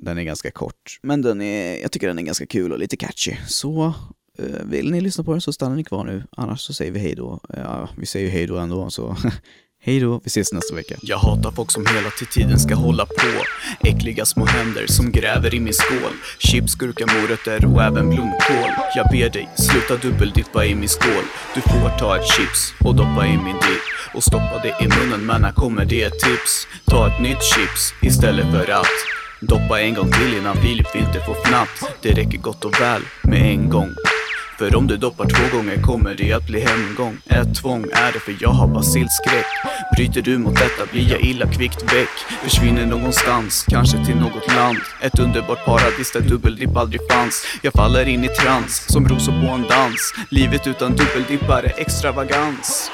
den 0.00 0.18
är 0.18 0.22
ganska 0.22 0.50
kort. 0.50 0.98
Men 1.02 1.22
den 1.22 1.40
är, 1.40 1.82
jag 1.82 1.92
tycker 1.92 2.08
den 2.08 2.18
är 2.18 2.22
ganska 2.22 2.46
kul 2.46 2.72
och 2.72 2.78
lite 2.78 2.96
catchy. 2.96 3.36
Så 3.46 3.94
Eh, 4.38 4.64
vill 4.64 4.90
ni 4.90 5.00
lyssna 5.00 5.24
på 5.24 5.32
den 5.32 5.40
så 5.40 5.52
stannar 5.52 5.76
ni 5.76 5.84
kvar 5.84 6.04
nu, 6.04 6.22
annars 6.36 6.60
så 6.60 6.72
säger 6.72 6.92
vi 6.92 6.98
hej 6.98 7.14
då. 7.14 7.40
Eh, 7.54 7.60
ja, 7.60 7.88
vi 7.96 8.06
säger 8.06 8.30
hej 8.30 8.46
då 8.46 8.58
ändå, 8.58 8.90
så 8.90 9.16
hej 9.82 10.00
då, 10.00 10.20
vi 10.24 10.28
ses 10.28 10.52
nästa 10.52 10.74
vecka. 10.74 10.94
Jag 11.02 11.18
hatar 11.18 11.50
folk 11.50 11.70
som 11.70 11.86
hela 11.86 12.10
tiden 12.10 12.58
ska 12.58 12.74
hålla 12.74 13.06
på. 13.06 13.44
Äckliga 13.80 14.24
små 14.24 14.44
händer 14.44 14.86
som 14.86 15.12
gräver 15.12 15.54
i 15.54 15.60
min 15.60 15.72
skål. 15.72 16.12
Chips, 16.38 16.74
gurka, 16.74 17.06
morötter 17.06 17.74
och 17.74 17.82
även 17.82 18.08
blomkål. 18.08 18.70
Jag 18.96 19.06
ber 19.10 19.30
dig, 19.30 19.48
sluta 19.56 20.08
dubbeldippa 20.08 20.64
i 20.64 20.74
min 20.74 20.88
skål. 20.88 21.24
Du 21.54 21.60
får 21.60 21.98
ta 21.98 22.16
ett 22.16 22.26
chips 22.26 22.72
och 22.84 22.94
doppa 22.94 23.26
i 23.26 23.36
min 23.36 23.56
dipp. 23.56 23.86
Och 24.14 24.24
stoppa 24.24 24.60
det 24.62 24.84
i 24.84 24.88
munnen, 24.88 25.26
men 25.26 25.44
här 25.44 25.52
kommer 25.52 25.84
det 25.84 26.02
ett 26.02 26.18
tips? 26.20 26.66
Ta 26.84 27.06
ett 27.06 27.22
nytt 27.22 27.42
chips 27.42 27.92
istället 28.02 28.50
för 28.50 28.70
att 28.70 29.18
Doppa 29.40 29.80
en 29.80 29.94
gång 29.94 30.10
till 30.10 30.38
innan 30.38 30.56
Filip 30.56 30.96
inte 30.96 31.20
får 31.20 31.34
fnatt. 31.34 31.98
Det 32.02 32.12
räcker 32.12 32.38
gott 32.38 32.64
och 32.64 32.80
väl 32.80 33.02
med 33.22 33.42
en 33.42 33.70
gång. 33.70 33.94
För 34.58 34.76
om 34.76 34.86
du 34.86 34.96
doppar 34.96 35.26
två 35.26 35.56
gånger 35.56 35.82
kommer 35.82 36.14
det 36.14 36.32
att 36.32 36.46
bli 36.46 36.60
hemgång. 36.60 37.18
Ett 37.26 37.54
tvång 37.56 37.82
är 37.92 38.12
det 38.12 38.20
för 38.20 38.36
jag 38.40 38.48
har 38.48 38.68
basilskräck. 38.68 39.46
Bryter 39.96 40.22
du 40.22 40.38
mot 40.38 40.54
detta 40.54 40.92
blir 40.92 41.10
jag 41.10 41.20
illa 41.20 41.46
kvickt 41.46 41.82
väck. 41.82 42.42
Försvinner 42.42 42.86
någonstans, 42.86 43.66
kanske 43.68 44.04
till 44.06 44.16
något 44.16 44.54
land. 44.54 44.78
Ett 45.02 45.18
underbart 45.18 45.64
paradis 45.64 46.12
där 46.12 46.20
dubbeldipp 46.20 46.76
aldrig 46.76 47.00
fanns. 47.10 47.46
Jag 47.62 47.72
faller 47.72 48.08
in 48.08 48.24
i 48.24 48.28
trans, 48.28 48.92
som 48.92 49.08
rosor 49.08 49.32
på 49.32 49.52
en 49.52 49.62
dans. 49.62 50.14
Livet 50.28 50.66
utan 50.66 50.96
dubbeldippar 50.96 51.62
är 51.62 51.80
extravagans. 51.80 52.90